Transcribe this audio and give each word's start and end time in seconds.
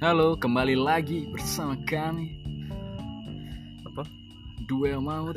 Halo, 0.00 0.32
kembali 0.32 0.80
lagi 0.80 1.28
bersama 1.28 1.76
kami. 1.84 2.40
Apa? 3.84 4.00
Duel 4.64 4.96
Maut 5.04 5.36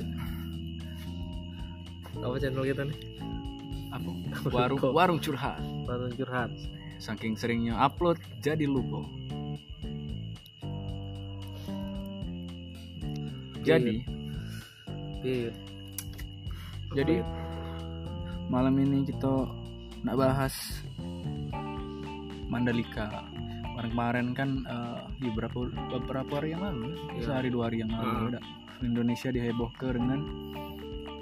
apa 2.23 2.39
channel 2.39 2.63
kita 2.63 2.87
nih? 2.87 2.99
Apa? 3.91 4.11
Warung, 4.47 4.79
warung 4.95 5.19
curhat. 5.19 5.59
Warung 5.83 6.15
curhat. 6.15 6.47
Saking 6.95 7.35
seringnya 7.35 7.75
upload 7.75 8.15
jadi 8.39 8.63
lupa. 8.63 9.03
Jadi, 13.67 13.99
Pit 15.19 15.51
jadi 16.95 17.19
malam 18.47 18.79
ini 18.79 19.03
kita 19.11 19.43
nak 20.07 20.15
bahas 20.15 20.55
Mandalika 22.47 23.32
kemarin-kemarin 23.73 24.27
kan 24.31 24.49
eh, 24.63 24.99
di 25.17 25.27
beberapa 25.33 25.65
beberapa 25.89 26.31
hari 26.37 26.53
yang 26.53 26.61
lalu 26.61 26.93
Iya. 27.17 27.21
sehari 27.25 27.49
dua 27.49 27.63
hari 27.67 27.81
yang 27.81 27.89
lalu 27.89 28.13
Hmm. 28.13 28.29
ada 28.29 28.39
Indonesia 28.79 29.29
dihebohkan 29.29 29.91
dengan 29.95 30.21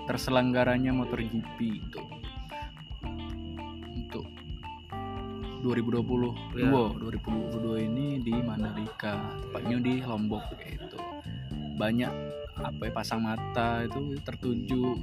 terselenggaranya 0.03 0.91
MotoGP 0.91 1.57
itu 1.61 2.01
untuk 3.87 4.25
2022 5.61 6.33
Iya. 6.57 6.91
2022 6.97 7.77
ini 7.81 8.19
di 8.19 8.33
Mandalika 8.35 9.15
tepatnya 9.41 9.77
di 9.79 9.93
Lombok 10.01 10.43
gitu 10.59 10.99
banyak 11.77 12.11
apa 12.57 12.81
ya 12.83 12.91
pasang 12.91 13.23
mata 13.23 13.85
itu 13.85 14.13
tertuju 14.21 14.93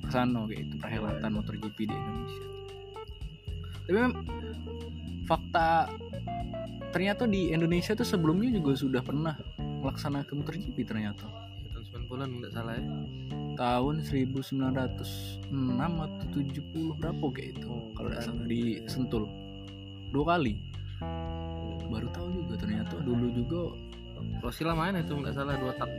ke 0.00 0.10
sana 0.10 0.46
kayak 0.46 0.60
itu 0.62 0.74
perhelatan 0.78 1.30
MotoGP 1.34 1.78
di 1.84 1.92
Indonesia. 1.92 2.46
Tapi 3.82 3.92
memang 3.92 4.14
fakta 5.24 5.68
ternyata 6.90 7.24
di 7.28 7.52
Indonesia 7.52 7.92
tuh 7.92 8.06
sebelumnya 8.06 8.50
juga 8.52 8.72
sudah 8.76 9.02
pernah 9.04 9.34
melaksanakan 9.58 10.42
MotoGP 10.42 10.76
ternyata. 10.84 11.26
Tahun 11.72 11.84
90-an 12.10 12.28
nggak 12.42 12.52
salah 12.52 12.74
ya. 12.76 12.84
Tahun 13.58 13.94
1906 14.06 15.50
atau 15.98 16.26
70 16.30 17.00
berapa 17.00 17.24
kayak 17.34 17.48
itu 17.58 17.72
kalau 17.94 18.08
tidak 18.10 18.22
salah 18.24 18.44
di 18.46 18.62
Sentul. 18.86 19.24
Dua 20.10 20.24
kali. 20.36 20.54
Baru 21.88 22.08
tahu 22.12 22.28
juga 22.44 22.54
ternyata. 22.60 22.94
Dulu 23.00 23.26
juga 23.32 23.60
Rossi 24.42 24.66
lah 24.66 24.74
main 24.74 24.98
itu 24.98 25.14
nggak 25.14 25.34
salah 25.34 25.54
dua 25.58 25.72
tak. 25.78 25.90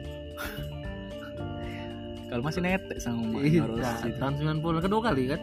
Kalau 2.30 2.44
masih 2.46 2.62
netek 2.62 3.02
sama 3.02 3.26
Mak 3.26 3.42
Iya, 3.42 3.66
itu. 3.66 4.18
tahun 4.22 4.34
90 4.62 4.86
kedua 4.86 5.02
kali 5.02 5.24
kan? 5.34 5.42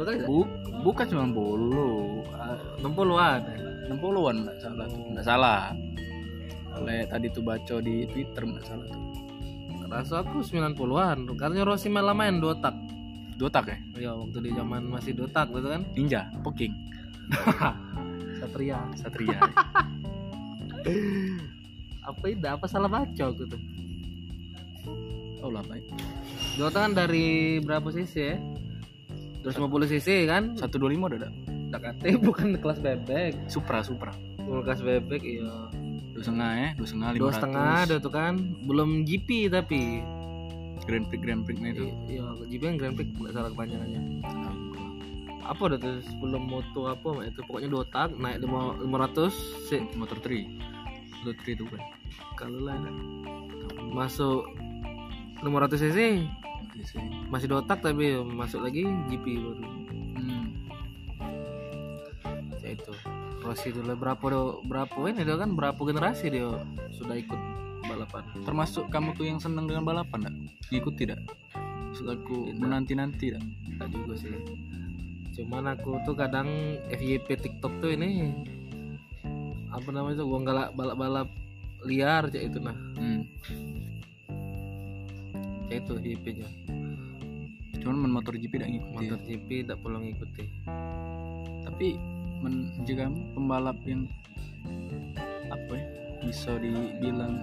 Dua 0.00 0.04
kali 0.08 0.16
kan 0.24 0.26
Bu, 0.32 0.38
bukan 0.80 1.06
90 1.12 2.24
ah, 2.32 2.56
60-an 2.80 3.40
60-an 3.90 4.36
nggak 4.46 4.58
salah 4.62 4.86
tuh. 4.86 5.02
Nggak 5.10 5.26
salah. 5.26 5.74
Oleh 6.78 7.02
tadi 7.10 7.26
tuh 7.34 7.42
baca 7.42 7.76
di 7.82 8.06
Twitter 8.06 8.42
nggak 8.46 8.66
salah 8.66 8.86
tuh. 8.86 9.02
Rasa 9.90 10.22
aku 10.22 10.46
90-an 10.46 11.26
karena 11.34 11.66
Rossi 11.66 11.90
malah 11.90 12.14
main 12.14 12.38
dua 12.38 12.54
tak 12.62 12.78
dua 13.34 13.50
tak 13.50 13.74
ya? 13.74 13.78
Ya 13.98 14.10
waktu 14.14 14.38
di 14.38 14.54
zaman 14.54 14.86
masih 14.86 15.18
dua 15.18 15.26
tak 15.34 15.50
gitu 15.50 15.66
kan? 15.66 15.82
Ninja 15.98 16.30
Poking 16.46 16.70
Satria. 18.38 18.78
Satria. 18.94 19.40
Apa 22.08 22.24
itu? 22.30 22.46
Apa 22.46 22.70
salah 22.70 22.86
baca 22.86 23.26
gitu 23.34 23.58
oh 25.40 25.50
lah 25.50 25.64
baik 25.64 25.84
dua 26.56 26.68
tak 26.68 26.80
kan 26.88 26.92
dari 26.92 27.58
berapa 27.62 27.88
cc 27.88 28.14
ya? 28.14 28.36
250 29.40 29.92
cc 29.96 30.08
kan? 30.28 30.42
125 30.60 31.00
udah 31.00 31.16
ada 31.16 31.30
DKT 31.70 32.02
bukan 32.28 32.58
kelas 32.58 32.78
bebek. 32.82 33.32
Supra 33.46 33.80
Supra. 33.86 34.12
Full 34.42 34.66
kelas 34.66 34.82
bebek 34.82 35.22
iya. 35.22 35.70
Dua 36.10 36.22
setengah 36.26 36.50
ya 36.52 36.70
dua 36.76 36.86
setengah 36.86 37.08
lima 37.14 37.22
dua 37.22 37.32
setengah 37.32 37.70
ada 37.86 37.96
tuh 38.02 38.12
kan. 38.12 38.34
Belum 38.66 39.06
GP 39.06 39.48
tapi. 39.48 40.02
Grand 40.84 41.06
Prix 41.06 41.20
Grand 41.22 41.42
Prix 41.46 41.56
itu. 41.62 41.86
Iya 42.10 42.26
GP 42.50 42.62
kan 42.66 42.76
Grand 42.76 42.94
Prix 42.98 43.08
nggak 43.14 43.32
salah 43.32 43.50
kepanjangannya. 43.54 44.00
Apa 45.46 45.60
udah 45.66 45.78
tuh 45.82 45.98
sebelum 46.06 46.46
moto 46.46 46.90
apa 46.90 47.06
Mak? 47.10 47.24
itu? 47.34 47.40
Pokoknya 47.46 47.68
dua 47.70 47.84
tak 47.88 48.14
naik 48.14 48.42
lima 48.42 48.74
lima 48.78 48.96
ratus 49.06 49.34
si 49.66 49.82
motor 49.98 50.18
3 50.22 50.46
motor 51.22 51.34
3 51.42 51.54
itu 51.58 51.64
kan. 51.66 51.82
Kalau 52.38 52.58
lah 52.62 52.78
masuk 53.90 54.46
500 55.42 55.82
cc. 55.88 55.98
Iya 56.70 56.84
sih. 56.86 57.02
masih 57.28 57.50
dua 57.50 57.66
tak 57.66 57.82
tapi 57.82 58.14
masuk 58.22 58.62
lagi 58.62 58.86
GP 59.10 59.42
baru 59.42 59.64
itu. 62.70 62.92
Rossi 63.40 63.72
dulu 63.72 63.96
berapa 63.96 64.24
do, 64.30 64.60
berapa 64.68 64.94
ini 65.08 65.24
dia 65.24 65.36
kan 65.40 65.56
berapa 65.56 65.80
generasi 65.80 66.30
dia 66.30 66.60
sudah 66.94 67.16
ikut 67.16 67.40
balapan. 67.84 68.22
Termasuk 68.44 68.92
kamu 68.92 69.16
tuh 69.16 69.26
yang 69.26 69.40
seneng 69.40 69.66
dengan 69.66 69.82
balapan 69.82 70.28
enggak 70.28 70.36
ngikut 70.70 70.94
tidak 70.94 71.18
aku 71.98 72.54
Tidak. 72.54 72.58
menanti 72.62 72.94
nanti 72.94 73.28
tidak 73.28 73.42
Enggak 73.66 73.88
juga 73.92 74.14
sih 74.16 74.32
cuman 75.30 75.72
aku 75.72 75.90
tuh 76.04 76.14
kadang 76.18 76.48
FYP 76.90 77.38
TikTok 77.38 77.72
tuh 77.80 77.94
ini 77.94 78.34
apa 79.70 79.88
namanya 79.94 80.20
tuh 80.20 80.26
gua 80.26 80.38
nggak 80.42 80.74
balap-balap 80.74 81.28
liar 81.86 82.28
cak 82.28 82.42
itu 82.50 82.58
nah 82.60 82.74
hmm. 82.74 83.22
itu 85.70 85.92
FYP 86.02 86.24
nya 86.42 86.48
cuman 87.80 87.96
men 87.96 88.12
motor 88.12 88.36
GP 88.36 88.60
tidak 88.60 88.70
ngikuti 88.76 88.92
motor 88.92 89.20
GP 89.24 89.48
tidak 89.64 89.78
perlu 89.80 89.98
ngikuti. 90.04 90.44
Tapi 91.64 91.88
men, 92.40 92.72
jika 92.84 93.08
pembalap 93.36 93.76
yang 93.84 94.08
apa 95.50 95.72
ya 95.76 95.86
bisa 96.20 96.52
dibilang 96.60 97.36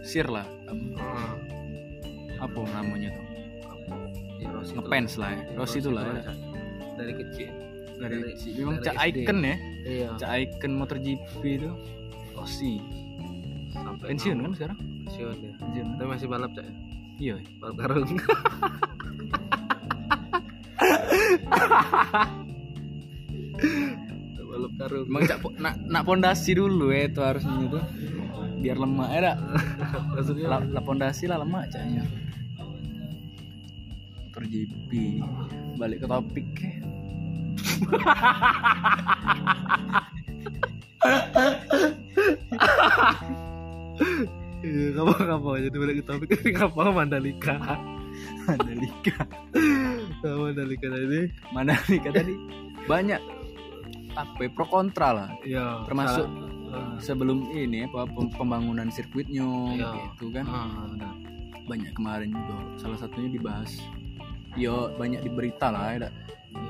sir 0.00 0.24
lah. 0.28 0.46
Ah, 0.96 1.36
apa 2.40 2.58
namanya 2.72 3.12
tuh? 3.12 3.24
Ya 4.36 4.48
Rossi 4.52 4.72
ngefans 4.76 5.12
lah 5.16 5.30
ya. 5.32 5.40
Ya, 5.40 5.56
Rossi 5.56 5.78
itu 5.80 5.90
lah 5.92 6.02
ya. 6.04 6.22
Dari 6.96 7.12
kecil. 7.16 7.50
Dari, 7.96 8.16
Dari- 8.20 8.54
memang 8.60 8.76
dari 8.84 8.86
cak 8.86 8.96
icon 9.08 9.38
ya? 9.40 9.56
Iya. 9.88 10.08
Cak 10.20 10.30
icon 10.36 10.72
motor 10.76 10.96
GP 11.00 11.42
itu 11.44 11.70
Rossi. 12.36 12.72
Sampai 13.72 14.06
pensiun 14.12 14.36
kan 14.44 14.52
sekarang? 14.56 14.78
Pensiun 15.08 15.34
dia. 15.40 15.52
Pensiun. 15.60 15.86
Tapi 15.96 16.08
masih 16.08 16.28
balap 16.28 16.50
cak 16.52 16.64
ya? 16.64 16.72
iya. 17.16 17.36
Balap 17.60 17.76
karung 17.80 18.04
karung. 24.76 25.06
Emang 25.08 25.22
cak 25.24 25.38
nak 25.58 25.74
nak 25.88 26.02
pondasi 26.04 26.56
dulu 26.56 26.92
ya 26.92 27.08
itu 27.08 27.20
harusnya 27.24 27.54
itu 27.64 27.80
biar 28.60 28.76
lemak 28.76 29.08
ya 29.12 29.20
dak? 29.32 29.36
Maksudnya? 30.14 30.46
La, 30.48 30.58
la 30.64 30.80
pondasi 30.80 31.24
lah 31.28 31.40
lemak 31.40 31.68
caknya 31.72 32.04
motor 34.36 34.52
GP 34.52 35.24
balik 35.80 36.04
ke 36.04 36.06
topik 36.12 36.48
kamu 44.92 45.12
kamu 45.16 45.50
jadi 45.68 45.76
balik 45.80 45.94
ke 46.00 46.04
topik. 46.04 46.28
Ini 46.44 46.52
kamu 46.52 46.92
Mandalika. 46.92 47.56
Mandalika 48.44 49.24
Mandalika 50.20 50.86
tadi? 50.92 51.20
Mandalika 51.56 52.10
tadi. 52.12 52.34
Banyak 52.84 53.20
apa 54.16 54.38
ya, 54.38 54.48
pro 54.48 54.64
kontra 54.64 55.08
lah. 55.12 55.28
Ya 55.42 55.84
Termasuk 55.84 56.26
salah- 56.26 56.98
sebelum 56.98 57.46
ini 57.48 57.84
apa 57.84 58.04
pem- 58.06 58.32
pembangunan 58.32 58.88
sirkuitnya 58.88 59.46
Iya. 59.72 59.90
gitu 60.10 60.32
kan. 60.32 60.44
Ah, 60.44 60.88
benar. 60.88 61.12
banyak 61.66 61.90
kemarin 61.92 62.30
juga 62.30 62.54
salah 62.76 62.94
satunya 62.96 63.26
dibahas. 63.28 63.82
Yo 64.54 64.86
banyak 64.94 65.18
di 65.20 65.28
berita 65.28 65.66
lah 65.66 65.92
ya 65.92 66.08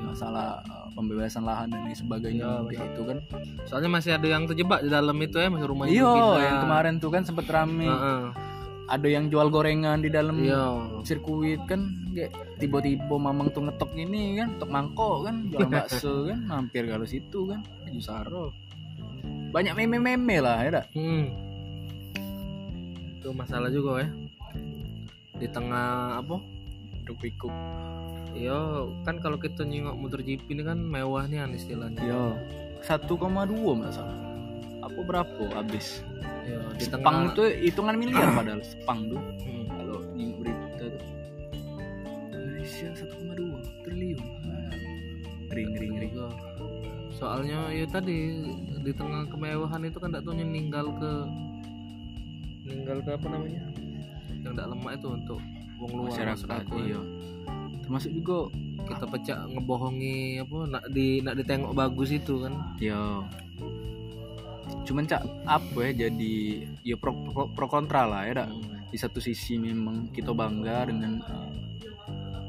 masalah 0.03 0.57
uh, 0.65 0.89
pembebasan 0.91 1.45
lahan 1.45 1.69
dan 1.69 1.85
lain 1.85 1.93
sebagainya 1.93 2.43
Iya, 2.43 2.65
kayak 2.67 2.87
itu 2.89 3.01
kan. 3.05 3.17
Soalnya 3.63 3.89
masih 3.89 4.11
ada 4.11 4.25
yang 4.25 4.43
terjebak 4.43 4.81
di 4.81 4.89
dalam 4.89 5.13
itu 5.17 5.37
ya 5.37 5.47
masih 5.47 5.67
rumahnya 5.69 5.93
iya 5.93 6.01
belum 6.03 6.17
pindah. 6.17 6.41
yang 6.43 6.57
kemarin 6.59 6.93
tuh 6.97 7.09
kan 7.09 7.21
sempet 7.21 7.45
rame. 7.45 7.85
Heeh. 7.85 8.21
Ada 8.87 9.07
yang 9.07 9.27
jual 9.27 9.51
gorengan 9.51 9.99
di 9.99 10.07
dalam 10.07 10.39
iya 10.39 10.71
sirkuit 11.03 11.59
kan 11.67 11.91
kayak 12.15 12.31
tiba-tiba 12.57 13.15
mamang 13.19 13.51
tuh 13.51 13.67
ngetok 13.67 13.91
ini 13.99 14.39
kan 14.39 14.55
ngetok 14.55 14.71
mangkok 14.71 15.17
kan 15.27 15.35
jual 15.51 15.67
bakso 15.67 16.13
kan 16.31 16.39
mampir 16.47 16.87
kalau 16.87 17.03
situ 17.03 17.51
kan 17.51 17.61
Jusaro 17.91 18.55
banyak 19.51 19.75
meme-meme 19.75 20.43
lah 20.43 20.63
ya 20.63 20.69
dak. 20.79 20.85
hmm. 20.95 21.25
itu 23.19 23.29
masalah 23.35 23.67
juga 23.71 24.07
ya 24.07 24.09
di 25.37 25.47
tengah 25.51 26.19
apa 26.23 26.39
pikuk 27.07 27.53
Iya, 28.37 28.85
kan 29.01 29.17
kalau 29.17 29.41
kita 29.41 29.65
nyingok 29.65 29.97
motor 29.97 30.21
GP 30.21 30.45
ini 30.53 30.61
kan 30.61 30.77
mewah 30.77 31.25
nih 31.25 31.41
istilahnya. 31.57 32.05
Yo, 32.05 32.37
1,2 32.85 33.17
nggak 33.81 33.93
salah. 33.97 34.26
Apa 34.87 34.99
berapa 35.03 35.43
habis? 35.51 35.99
Iya, 36.47 36.63
di 36.79 36.83
Sepang 36.87 37.03
tengah 37.03 37.35
tuh 37.35 37.47
hitungan 37.51 37.95
miliar 37.99 38.31
padahal 38.39 38.63
Sepang 38.63 39.11
tuh. 39.11 39.19
Hmm. 39.19 39.65
kalau 39.75 39.99
di 40.15 40.25
berita 40.39 40.85
tuh. 40.87 41.03
Indonesia 42.31 42.89
1,2 42.95 43.83
triliun. 43.83 44.27
Ngeri 45.47 45.63
ngeri 45.75 45.87
ngeri. 45.91 46.07
Juga. 46.15 46.27
Soalnya 47.17 47.73
ya 47.73 47.85
tadi 47.89 48.47
di 48.79 48.91
tengah 48.95 49.27
kemewahan 49.27 49.81
itu 49.83 49.97
kan 49.99 50.13
tak 50.13 50.23
tahu 50.23 50.37
ninggal 50.37 50.87
ke 50.95 51.11
ninggal 52.67 52.97
ke 53.03 53.09
apa 53.11 53.27
namanya? 53.27 53.63
Yang 54.43 54.53
tidak 54.55 54.67
lemak 54.71 54.93
itu 54.95 55.07
untuk 55.11 55.39
wong 55.83 55.91
luar 55.97 56.09
masyarakat 56.15 56.61
ya. 56.63 56.79
iya. 56.79 57.01
Termasuk 57.83 58.11
juga 58.15 58.37
kita 58.87 59.05
pecah 59.07 59.39
ngebohongi 59.51 60.43
apa 60.43 60.57
nak 60.67 60.83
di 60.91 61.19
nak 61.23 61.35
ditengok 61.39 61.73
bagus 61.75 62.09
itu 62.15 62.43
kan. 62.43 62.53
Ya 62.79 63.23
cuman 64.87 65.03
cak 65.03 65.21
apa 65.43 65.79
ya 65.91 66.07
jadi 66.07 66.35
ya 66.87 66.95
pro, 66.95 67.11
pro, 67.11 67.51
pro 67.51 67.67
kontra 67.67 68.07
lah 68.07 68.23
ya 68.23 68.43
dak. 68.43 68.49
Di 68.87 68.95
satu 68.95 69.19
sisi 69.19 69.59
memang 69.59 70.07
kita 70.15 70.31
bangga 70.31 70.87
dengan 70.87 71.19
uh, 71.27 71.51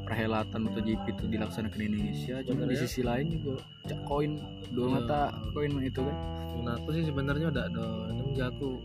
perhelatan 0.07 0.71
MotoGP 0.71 1.03
itu 1.19 1.23
dilaksanakan 1.27 1.75
di 1.75 1.85
Indonesia. 1.91 2.35
Cuma 2.47 2.63
di 2.63 2.79
ya. 2.79 2.81
sisi 2.87 3.03
lain 3.03 3.27
juga 3.35 3.59
cak 3.91 3.99
koin 4.07 4.39
dua 4.71 4.87
Iya. 4.87 4.95
mata 5.03 5.19
koin 5.51 5.71
itu 5.83 5.99
kan. 5.99 6.15
Nah, 6.59 6.75
aku 6.75 6.91
sih 6.91 7.03
sebenarnya 7.07 7.51
udah 7.51 7.63
ada 7.71 7.85
ini 8.11 8.39
aku 8.39 8.79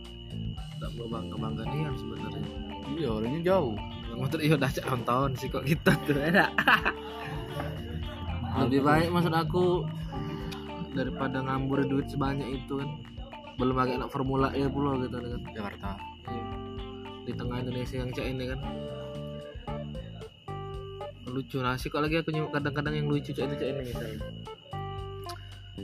udah 0.75 0.89
mau 0.99 1.07
bangga 1.07 1.35
bangga 1.39 1.63
nih 1.71 1.79
yang 1.87 1.97
sebenarnya. 1.97 2.47
Iya 2.99 3.09
orangnya 3.09 3.41
jauh. 3.55 3.75
Yang 4.11 4.19
motor 4.19 4.39
iya 4.43 4.53
udah 4.59 4.71
cak 4.75 4.87
tahun 5.07 5.31
sih 5.39 5.47
kok 5.47 5.63
kita 5.63 5.91
tuh 6.03 6.19
ya 6.19 6.47
lebih 8.55 8.81
baik 8.87 9.11
maksud 9.11 9.35
aku 9.35 9.83
daripada 10.95 11.43
ngambur 11.43 11.83
duit 11.83 12.07
sebanyak 12.07 12.63
itu 12.63 12.79
kan 12.79 12.89
belum 13.55 13.75
lagi 13.75 13.91
anak 13.95 14.09
formula 14.11 14.51
E 14.51 14.67
pula 14.67 14.99
gitu 14.99 15.15
kan. 15.19 15.41
Jakarta. 15.51 15.91
Iya. 16.27 16.45
di 17.25 17.33
tengah 17.33 17.57
Indonesia 17.57 17.97
yang 17.97 18.13
cak 18.13 18.27
ini 18.29 18.43
kan. 18.53 18.59
Lucu. 21.25 21.57
Nah 21.57 21.73
sih 21.73 21.89
kok 21.89 22.05
lagi 22.05 22.21
aku 22.21 22.29
nyebut 22.29 22.53
kadang-kadang 22.53 23.01
yang 23.01 23.09
lucu 23.09 23.33
cak 23.33 23.49
itu 23.49 23.55
cak 23.57 23.69
ini 23.73 23.81
misalnya. 23.81 24.19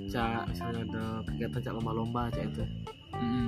Cak 0.06 0.42
misalnya 0.54 0.80
ada 0.86 1.06
kegiatan 1.26 1.60
cak 1.66 1.74
lomba-lomba 1.74 2.30
cak 2.30 2.46
itu. 2.46 2.64
Mm, 3.18 3.48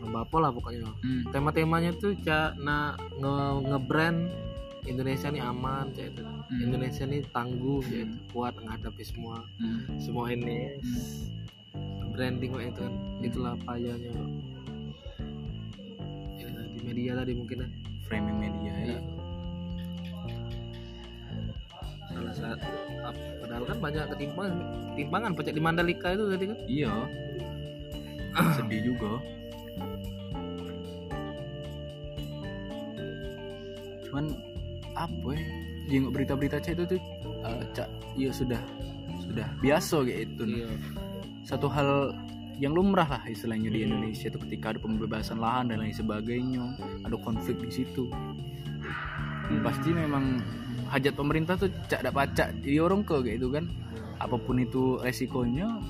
lomba 0.00 0.24
apa 0.24 0.36
lah 0.40 0.50
pokoknya. 0.56 0.88
Mm. 1.04 1.22
tema-temanya 1.28 1.90
tuh 2.00 2.16
cak 2.24 2.56
na 2.58 2.96
nge 3.20 3.34
ngebrand 3.68 4.20
Indonesia 4.88 5.28
nih 5.28 5.42
aman 5.44 5.92
cak 5.92 6.06
itu. 6.16 6.24
Hmm. 6.24 6.60
Indonesia 6.64 7.04
nih 7.04 7.20
tangguh 7.28 7.84
cak 7.84 8.00
itu. 8.08 8.16
Kuat 8.32 8.56
menghadapi 8.56 9.04
semua 9.04 9.44
Mm. 9.60 10.00
semua 10.00 10.32
ini. 10.32 10.80
Branding 12.18 12.50
kok 12.50 12.62
itu 12.66 12.80
kan. 12.82 12.94
Itulah 13.22 13.54
payahnya 13.62 14.10
kok. 14.10 14.30
Lah, 16.50 16.66
di 16.74 16.80
media 16.82 17.12
tadi 17.14 17.32
mungkin 17.38 17.56
ya. 17.62 17.68
Framing 18.10 18.36
media 18.42 18.72
ya. 18.74 18.86
Iya. 18.90 19.00
salah 22.08 22.34
satu 22.34 22.66
padahal 23.38 23.62
kan 23.62 23.78
banyak 23.78 24.04
ketimpangan 24.10 24.58
ketimpangan. 24.90 25.30
Pecah 25.38 25.54
di 25.54 25.62
Mandalika 25.62 26.08
itu 26.18 26.24
tadi 26.26 26.44
kan. 26.50 26.58
Iya. 26.66 26.94
Sedih 28.58 28.80
juga. 28.90 29.12
Cuman 34.10 34.24
apa 34.98 35.28
ya? 35.30 35.46
Jenguk 35.88 36.12
berita-berita 36.18 36.58
cak 36.58 36.74
itu 36.74 36.84
tuh 36.84 37.00
eh, 37.46 37.62
cak 37.72 37.88
iya 38.18 38.30
sudah 38.34 38.60
sudah 39.24 39.48
biasa 39.62 40.04
gitu 40.04 40.42
nah. 40.44 40.52
iya 40.52 40.68
satu 41.48 41.64
hal 41.66 42.12
yang 42.58 42.76
lumrah 42.76 43.08
lah 43.08 43.22
istilahnya 43.24 43.70
di 43.70 43.80
Hmm. 43.80 43.86
Indonesia 43.88 44.28
itu 44.28 44.38
ketika 44.44 44.74
ada 44.74 44.80
pembebasan 44.82 45.38
lahan 45.38 45.72
dan 45.72 45.80
lain 45.80 45.94
sebagainya 45.94 46.76
ada 47.02 47.16
konflik 47.16 47.56
di 47.58 47.70
situ 47.72 48.12
Hmm, 49.48 49.64
pasti 49.64 49.90
memang 49.90 50.44
hajat 50.88 51.16
pemerintah 51.16 51.56
tuh 51.56 51.72
cak 51.88 52.04
dak 52.04 52.12
pacak 52.12 52.48
jadi 52.60 52.84
orang 52.84 53.00
ke 53.00 53.16
kayak 53.24 53.40
itu 53.40 53.48
kan 53.48 53.64
apa 54.18 54.36
pun 54.36 54.60
itu 54.60 55.00
resikonya 55.00 55.80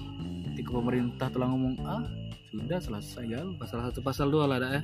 ketika 0.53 0.71
pemerintah 0.75 1.27
telah 1.27 1.51
ngomong 1.51 1.75
ah 1.83 2.03
sudah 2.49 2.79
selesai 2.79 3.25
ya 3.27 3.43
lu 3.43 3.59
pasal 3.59 3.83
satu 3.83 3.99
pasal 4.01 4.31
dua 4.31 4.47
lah 4.47 4.59
dah 4.59 4.71
ya. 4.79 4.83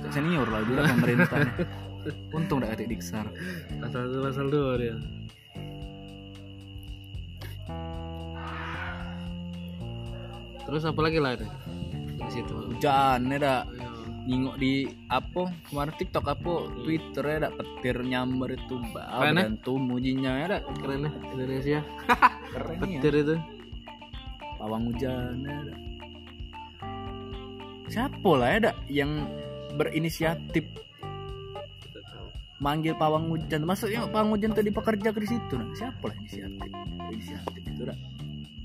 Cak 0.00 0.12
senior 0.14 0.46
lah 0.46 0.62
juga 0.62 0.86
pemerintahnya 0.86 1.52
untung 2.38 2.62
dak 2.62 2.78
ketik 2.78 2.94
diksar 2.94 3.26
pasal 3.82 4.06
satu 4.06 4.18
pasal 4.22 4.46
dua 4.48 4.70
dia 4.78 4.94
terus 10.66 10.82
apa 10.82 11.00
lagi 11.00 11.18
lah 11.22 11.38
ada 11.38 11.46
di 12.26 12.30
situ. 12.34 12.52
Hujan 12.52 13.30
ya 13.30 13.38
dak. 13.38 13.64
Ayo. 13.70 13.94
nyingok 14.26 14.58
di 14.58 14.90
apa 15.06 15.54
kemarin 15.70 15.94
TikTok 15.94 16.26
apa 16.26 16.52
Twitter 16.82 17.24
ya 17.24 17.36
dak. 17.46 17.52
Petir 17.54 17.96
nyamber 18.02 18.58
itu 18.58 18.74
bau 18.90 19.22
ya? 19.22 19.30
dan 19.30 19.54
tumujinya 19.62 20.32
ya 20.42 20.46
dak. 20.58 20.62
Keren 20.82 21.06
ya 21.06 21.10
Indonesia. 21.30 21.80
Keren 22.52 22.74
ya. 22.74 22.80
petir 22.82 23.14
itu. 23.14 23.36
Pawang 24.58 24.82
hujan 24.90 25.34
ya 25.46 25.56
dak. 25.70 25.78
Siapa 27.86 28.30
lah 28.34 28.48
ya 28.50 28.58
dak 28.70 28.76
yang 28.90 29.10
berinisiatif? 29.78 30.66
Manggil 32.56 32.96
pawang 32.98 33.30
hujan. 33.30 33.62
Maksudnya 33.62 34.08
pawang 34.10 34.34
hujan 34.34 34.50
tadi 34.50 34.72
pekerja 34.72 35.12
ke 35.14 35.22
situ 35.22 35.54
nah 35.54 35.70
siapa 35.78 36.10
lah 36.10 36.16
inisiatif? 36.18 36.70
Inisiatif 37.14 37.62
itu 37.62 37.82
dak. 37.86 37.98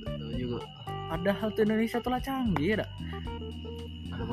Tahu 0.01 0.33
juga 0.33 0.65
padahal 1.11 1.51
tuh 1.51 1.67
Indonesia 1.67 1.99
telah 1.99 2.23
canggih 2.23 2.79
ya 2.79 2.87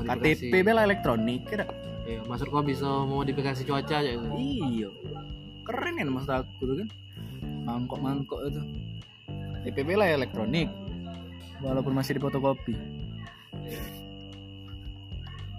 ada 0.06 0.14
KTP 0.14 0.62
bela 0.62 0.86
elektronik 0.86 1.42
ya 1.50 1.66
iya 2.06 2.20
maksud 2.22 2.54
kau 2.54 2.62
bisa 2.62 2.86
modifikasi 3.02 3.66
cuaca 3.66 3.98
aja 3.98 4.10
itu 4.14 4.26
Iya. 4.38 4.90
Keren 5.68 6.00
kan 6.00 6.08
maksud 6.08 6.32
aku 6.32 6.62
tuh 6.64 6.76
kan. 6.80 6.88
Mangkok-mangkok 7.68 8.40
itu. 8.48 8.62
DPP 9.68 10.00
lah 10.00 10.16
elektronik. 10.16 10.72
Walaupun 11.60 11.92
masih 11.92 12.16
di 12.16 12.24
fotokopi. 12.24 12.72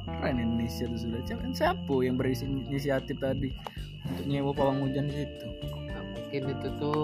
Keren 0.09 0.41
Indonesia 0.41 0.89
tuh 0.89 0.97
sudah. 0.97 1.21
Cuman 1.29 1.53
siapa 1.53 1.93
yang 2.01 2.17
berinisiatif 2.17 3.21
tadi 3.21 3.53
untuk 4.09 4.25
nyewa 4.25 4.49
pawang 4.49 4.89
hujan 4.89 5.05
di 5.05 5.21
situ? 5.21 5.45
Nah, 5.69 6.01
mungkin 6.01 6.41
itu 6.57 6.67
tuh 6.81 7.01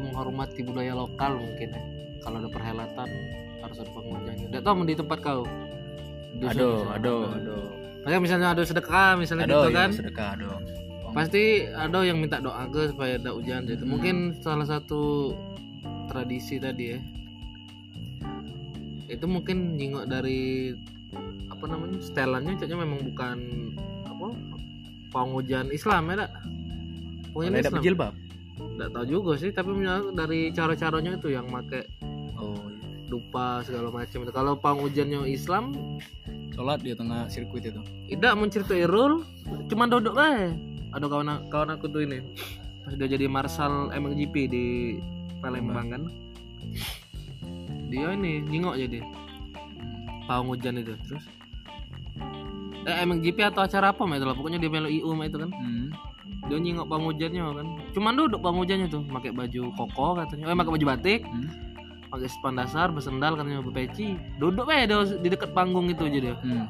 menghormati 0.00 0.64
budaya 0.64 0.96
lokal 0.96 1.36
mungkin 1.36 1.76
ya 1.76 1.82
kalau 2.24 2.40
ada 2.40 2.48
perhelatan 2.48 3.08
ada 3.70 3.84
pengunjungnya 3.86 4.46
tidak 4.48 4.62
tahu 4.62 4.74
di 4.82 4.94
tempat 4.94 5.18
kau 5.20 5.42
Aduh, 6.38 6.86
aduh, 6.88 7.34
aduh. 7.34 7.64
Makanya 8.00 8.20
misalnya 8.22 8.48
ada 8.52 8.62
sedekah 8.62 9.18
misalnya 9.18 9.44
Aduh, 9.44 9.58
gitu 9.58 9.68
ya, 9.68 9.76
kan 9.76 9.90
sedekah 9.90 10.32
dong. 10.38 10.62
pasti 11.10 11.44
ada 11.66 11.98
yang 12.00 12.16
minta 12.16 12.38
doa 12.38 12.62
ke 12.66 12.88
supaya 12.88 13.16
ada 13.16 13.32
hujan 13.32 13.64
gitu 13.64 13.82
Hmm. 13.82 13.90
mungkin 13.90 14.16
salah 14.38 14.62
satu 14.64 15.34
tradisi 16.06 16.56
tadi 16.56 16.94
ya 16.94 16.98
itu 19.08 19.24
mungkin 19.24 19.74
nyingok 19.74 20.04
dari 20.06 20.72
apa 21.48 21.64
namanya 21.64 21.98
setelannya 21.98 22.54
caknya 22.54 22.76
memang 22.76 23.00
bukan 23.02 23.38
apa 24.04 24.26
pawang 25.10 25.32
hujan 25.34 25.72
Islam 25.72 26.12
ya 26.12 26.22
dak 26.22 26.30
Kalau 26.36 27.34
hujan 27.34 27.52
ada 27.52 27.60
Islam 27.64 27.82
jilbab. 27.82 28.12
nggak 28.76 28.90
tahu 28.92 29.04
juga 29.08 29.32
sih 29.34 29.50
tapi 29.50 29.70
dari 30.12 30.52
cara-caranya 30.52 31.16
itu 31.16 31.28
yang 31.30 31.48
make 31.48 31.72
iya. 31.72 31.82
Dupa 33.08 33.64
segala 33.64 33.88
macam 33.90 34.22
itu. 34.22 34.32
Kalau 34.32 34.52
pawang 34.54 34.84
hujannya 34.84 35.24
Islam 35.26 35.72
sholat 36.52 36.82
di 36.82 36.92
tengah 36.92 37.30
sirkuit 37.30 37.64
itu. 37.64 37.80
tidak 38.10 38.34
menceritai 38.34 38.90
rule 38.90 39.22
cuma 39.70 39.86
duduk 39.86 40.18
aja 40.18 40.50
ada 40.90 41.06
kawan 41.06 41.46
kawan 41.52 41.70
aku 41.78 41.86
tuh 41.86 42.02
ini 42.02 42.18
pas 42.82 42.92
dia 42.96 43.06
jadi 43.06 43.28
marshal 43.28 43.92
MXGP 43.92 44.34
di 44.48 44.66
Palembang 45.38 45.92
kan. 45.92 46.02
Dia 47.88 48.12
ini 48.16 48.42
nyingok 48.42 48.74
jadi 48.74 48.98
pawang 50.26 50.56
hujan 50.56 50.80
itu 50.80 50.96
terus. 51.06 51.24
Eh 52.88 52.96
MXGP 53.04 53.38
atau 53.44 53.68
acara 53.68 53.92
apa 53.92 54.02
mah 54.08 54.16
itu 54.16 54.26
lah 54.26 54.34
pokoknya 54.34 54.58
dia 54.58 54.72
melu 54.72 54.88
IU 54.88 55.12
mah 55.14 55.28
itu 55.28 55.38
kan. 55.38 55.52
Hmm. 55.52 55.88
dia 56.48 56.56
nyingok 56.56 56.88
pawang 56.88 57.06
hujannya 57.12 57.42
kan. 57.44 57.66
Cuman 57.92 58.12
duduk 58.16 58.40
pawang 58.40 58.64
hujannya 58.64 58.88
tuh 58.88 59.04
pakai 59.04 59.30
baju 59.36 59.62
koko 59.76 60.06
katanya. 60.24 60.44
Eh 60.48 60.56
pakai 60.56 60.72
baju 60.74 60.86
batik. 60.88 61.20
Hmm. 61.28 61.48
Pakai 62.08 62.28
span 62.28 62.56
dasar 62.56 62.88
bersendal 62.88 63.36
katanya 63.36 63.60
berpeci 63.60 64.16
duduk 64.36 64.68
aja 64.68 64.84
dia 64.88 64.98
di 65.16 65.28
dekat 65.28 65.52
panggung 65.52 65.88
itu 65.88 66.04
aja 66.04 66.18
dia 66.18 66.34
Hmm. 66.40 66.66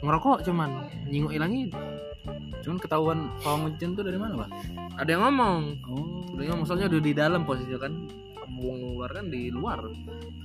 ngerokok 0.00 0.42
cuman 0.44 0.70
nyingok 1.06 1.32
ilangin 1.34 1.68
Cuman 2.60 2.76
ketahuan 2.76 3.32
pawang 3.40 3.72
hujan 3.72 3.96
tuh 3.96 4.04
dari 4.04 4.20
mana, 4.20 4.44
Pak? 4.44 4.50
ada 5.00 5.08
yang 5.08 5.24
ngomong 5.24 5.60
Oh. 5.88 6.20
udah 6.36 6.44
ngomong 6.52 6.66
soalnya 6.68 6.92
udah 6.92 7.00
di 7.00 7.12
dalam 7.16 7.48
posisinya 7.48 7.80
kan 7.80 7.92
panggung 8.36 8.76
luar 8.92 9.08
kan 9.16 9.32
di 9.32 9.48
luar 9.48 9.80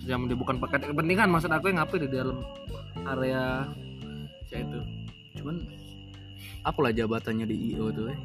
yang 0.08 0.24
dia 0.32 0.38
bukan 0.40 0.56
pakai 0.56 0.88
kepentingan 0.88 1.28
maksud 1.28 1.52
aku 1.52 1.68
yang 1.68 1.84
ngapain 1.84 2.08
di 2.08 2.10
dalam 2.10 2.40
area 3.04 3.68
saya 4.48 4.64
itu 4.64 4.80
Cuman 5.36 5.68
apalah 6.66 6.92
jabatannya 6.92 7.46
di 7.46 7.78
IO 7.78 7.94
tuh 7.94 8.10
eh? 8.10 8.20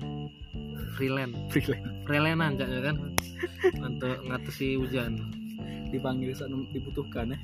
freelance 0.96 1.36
Freelance. 1.52 1.84
freelanan 2.08 2.56
kayaknya 2.56 2.80
kan 2.90 2.96
untuk 3.84 4.16
ngatasi 4.26 4.80
hujan 4.80 5.20
Dipanggil 5.90 6.30
saat 6.38 6.54
dibutuhkan 6.70 7.34
ya. 7.34 7.38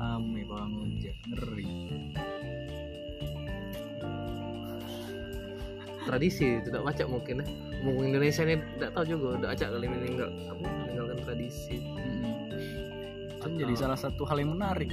Rame 0.00 0.40
pawang 0.48 0.80
hujan, 0.80 1.16
ngeri. 1.28 1.68
tradisi 6.04 6.60
tidak 6.60 6.84
baca 6.84 7.04
mungkin 7.08 7.40
ya 7.40 7.46
ngomong 7.80 8.04
Indonesia 8.12 8.44
ini 8.44 8.60
tidak 8.76 8.90
tahu 8.92 9.04
juga 9.08 9.26
tidak 9.40 9.50
baca 9.56 9.66
kali 9.72 9.86
meninggal 9.88 10.28
apa 10.52 10.64
meninggalkan 10.68 11.18
tradisi 11.24 11.76
Mm. 11.80 13.40
kan 13.40 13.50
jadi 13.56 13.74
salah 13.76 13.96
satu 13.96 14.22
hal 14.28 14.40
yang 14.40 14.52
menarik 14.52 14.92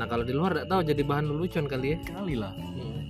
nah 0.00 0.08
kalau 0.08 0.24
di 0.24 0.32
luar 0.32 0.56
tidak 0.56 0.68
tahu 0.72 0.80
jadi 0.80 1.02
bahan 1.04 1.24
lelucon 1.28 1.68
kali 1.68 1.92
ya. 1.92 1.98
Kali 2.08 2.34
lah. 2.40 2.56
Hmm. 2.56 3.04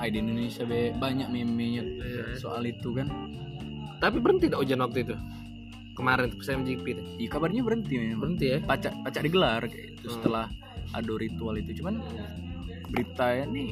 di 0.00 0.16
Indonesia 0.18 0.66
be 0.66 0.90
banyak 0.96 1.30
meme-nya 1.30 1.86
soal 2.34 2.66
itu 2.66 2.90
kan. 2.98 3.06
Tapi 4.02 4.18
berhenti 4.18 4.50
tidak 4.50 4.66
hujan 4.66 4.82
waktu 4.82 5.06
itu? 5.06 5.14
Kemarin 5.94 6.32
tuh 6.34 6.40
MGP 6.42 6.84
tuh. 6.98 7.06
Iya 7.22 7.28
kabarnya 7.30 7.62
berhenti 7.62 7.94
memang. 8.02 8.18
Berhenti 8.18 8.46
ya? 8.50 8.58
Pacak 8.64 8.98
pacak 9.06 9.22
digelar 9.22 9.62
kayak 9.70 9.94
itu 9.94 10.06
Hmm. 10.10 10.14
setelah 10.18 10.44
ada 10.90 11.12
ritual 11.14 11.54
itu. 11.54 11.70
Cuman 11.78 12.02
berita 12.90 13.26
ya 13.30 13.44
nih 13.46 13.70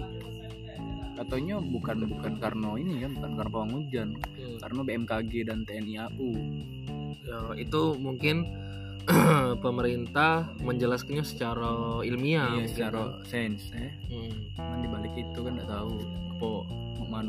katanya 1.18 1.58
bukan 1.58 2.06
bukan 2.06 2.38
karena 2.38 2.78
ini 2.78 3.02
kan 3.02 3.10
bukan 3.18 3.32
karena 3.34 3.50
pawang 3.50 3.72
hujan. 3.74 4.08
Hmm. 4.38 4.58
karena 4.62 4.80
BMKG 4.86 5.32
dan 5.50 5.66
TNI 5.66 5.94
AU 6.06 6.30
Ya, 7.28 7.40
itu 7.60 7.92
mungkin 8.00 8.46
pemerintah 9.64 10.52
menjelaskannya 10.60 11.24
secara 11.24 12.00
ilmiah 12.04 12.54
iya 12.60 12.66
secara 12.68 13.18
sains 13.24 13.72
eh 13.72 13.92
Hmm. 14.08 14.32
cuman 14.56 14.78
dibalik 14.84 15.14
itu 15.16 15.38
kan 15.40 15.52
nggak 15.56 15.70
tahu 15.70 15.96
apa 16.38 16.50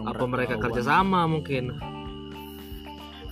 apa 0.06 0.26
mereka 0.28 0.56
kerjasama 0.60 1.26
mungkin. 1.26 1.74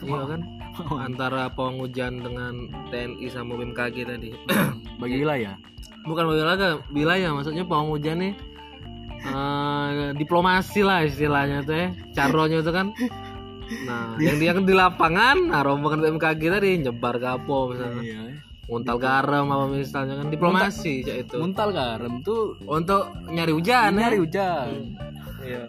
Iya 0.02 0.24
kan? 0.26 0.42
Oh. 0.78 1.02
antara 1.02 1.50
pawang 1.50 1.82
hujan 1.82 2.22
dengan 2.22 2.70
TNI 2.94 3.28
sama 3.34 3.58
BMKG 3.58 3.96
tadi. 4.06 4.30
Bagi 5.02 5.26
wilayah? 5.26 5.58
Bukan 6.06 6.26
wilayah 6.30 6.78
wilayah. 6.94 7.30
Maksudnya 7.34 7.66
pawang 7.66 7.90
hujan 7.98 8.22
nih 8.22 8.34
eh, 9.26 10.14
diplomasi 10.14 10.86
lah 10.86 11.02
istilahnya 11.02 11.66
tuh 11.66 11.76
ya. 11.76 11.88
Caronya 12.14 12.62
itu 12.62 12.70
kan 12.70 12.94
nah 13.84 14.16
yang 14.20 14.38
dia 14.40 14.52
di 14.56 14.76
lapangan 14.76 15.52
nah 15.52 15.62
rombongan 15.64 16.00
BMKG 16.04 16.42
tadi 16.48 16.70
nyebar 16.84 17.16
kapo 17.20 17.72
misalnya. 17.76 18.04
Iya 18.04 18.22
nguntal 18.68 18.98
garam 19.00 19.48
apa 19.48 19.66
misalnya 19.72 20.20
kan 20.20 20.28
diplomasi 20.28 21.00
cak 21.08 21.18
itu. 21.24 21.36
muntal 21.40 21.72
garam 21.72 22.20
tuh 22.20 22.60
untuk 22.68 23.08
nyari 23.32 23.56
hujan 23.56 23.96
ya? 23.96 24.00
nyari 24.04 24.18
hujan. 24.20 24.68
Iya. 25.40 25.64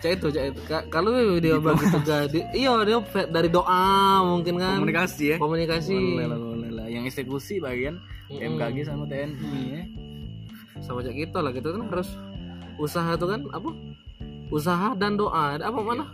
Cak 0.00 0.10
itu 0.16 0.26
cak 0.32 0.44
itu. 0.48 0.60
Ka- 0.64 0.86
kalau 0.88 1.12
dia 1.36 1.60
bagi 1.60 1.86
tugas 1.92 2.32
di- 2.32 2.48
iya 2.56 2.72
dia 2.88 2.98
dari 3.28 3.52
doa 3.52 4.24
mungkin 4.24 4.56
kan. 4.56 4.80
Komunikasi 4.80 5.24
ya? 5.34 5.36
Komunikasi. 5.36 5.92
Boleh 5.92 6.26
lah 6.30 6.38
boleh 6.40 6.70
lah. 6.72 6.86
Yang 6.88 7.04
eksekusi 7.12 7.60
bagian. 7.60 8.00
BMKG 8.32 8.88
sama 8.88 9.04
TNI 9.04 9.60
ya. 9.68 9.82
Sama 10.80 11.04
cak 11.04 11.12
gitu 11.12 11.36
lah 11.36 11.52
gitu 11.52 11.68
kan 11.68 11.82
harus 11.92 12.10
usaha 12.80 13.12
tuh 13.20 13.28
kan 13.28 13.44
apa 13.52 13.68
usaha 14.48 14.94
dan 14.96 15.16
doa. 15.16 15.56
Ada 15.56 15.68
apa 15.70 15.80
mana? 15.80 16.04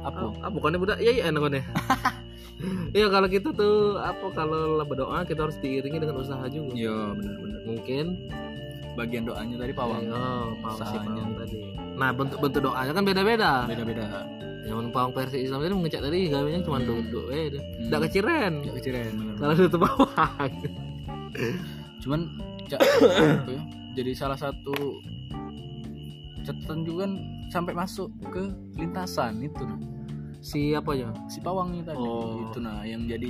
Apa? 0.00 0.32
Ah, 0.40 0.50
bukannya 0.50 0.78
budak? 0.80 0.98
Iya 0.98 1.12
iya 1.20 1.22
enak 1.28 1.42
ya. 1.52 1.64
Iya 2.92 3.08
kalau 3.08 3.24
kita 3.24 3.56
tuh 3.56 3.96
apa 3.96 4.36
kalau 4.36 4.84
berdoa 4.84 5.24
kita 5.24 5.48
harus 5.48 5.56
diiringi 5.64 5.96
dengan 5.96 6.20
usaha 6.20 6.44
juga. 6.52 6.76
Iya 6.76 7.16
benar-benar 7.16 7.60
mungkin. 7.64 8.04
Bagian 9.00 9.24
doanya 9.24 9.56
tadi 9.56 9.72
pawang. 9.72 10.04
Oh, 10.12 10.52
pawang 10.60 10.84
si 10.84 10.96
pawang 11.00 11.32
tadi. 11.40 11.58
Nah 11.96 12.12
bentuk-bentuk 12.12 12.60
doanya 12.60 12.92
kan 12.92 13.04
beda-beda. 13.08 13.64
Beda-beda. 13.64 14.28
Yang 14.68 14.92
pawang 14.92 15.12
versi 15.16 15.40
Islam 15.40 15.64
tadi 15.64 15.72
mengecek 15.72 16.02
tadi 16.04 16.18
gawanya 16.28 16.60
cuma 16.60 16.78
duduk 16.84 17.32
eh 17.32 17.48
Hmm. 17.48 17.88
tidak 17.88 18.00
keciren. 18.12 18.52
Nggak 18.60 18.74
keciren 18.76 19.12
kalau 19.40 19.54
itu 19.56 19.78
bawang 19.80 20.52
cuman 22.00 22.20
ya, 22.68 22.78
jadi 23.96 24.10
salah 24.16 24.36
satu 24.40 25.00
catatan 26.46 26.78
juga 26.86 27.06
kan 27.06 27.12
sampai 27.50 27.72
masuk 27.74 28.08
ke 28.30 28.42
lintasan 28.78 29.42
itu 29.42 29.62
nah. 29.66 29.78
si 30.40 30.72
apa 30.72 30.96
ya? 30.96 31.10
Si 31.28 31.38
pawangnya 31.44 31.92
tadi. 31.92 32.00
Oh. 32.00 32.48
itu 32.48 32.58
nah 32.62 32.80
yang 32.86 33.04
jadi 33.04 33.28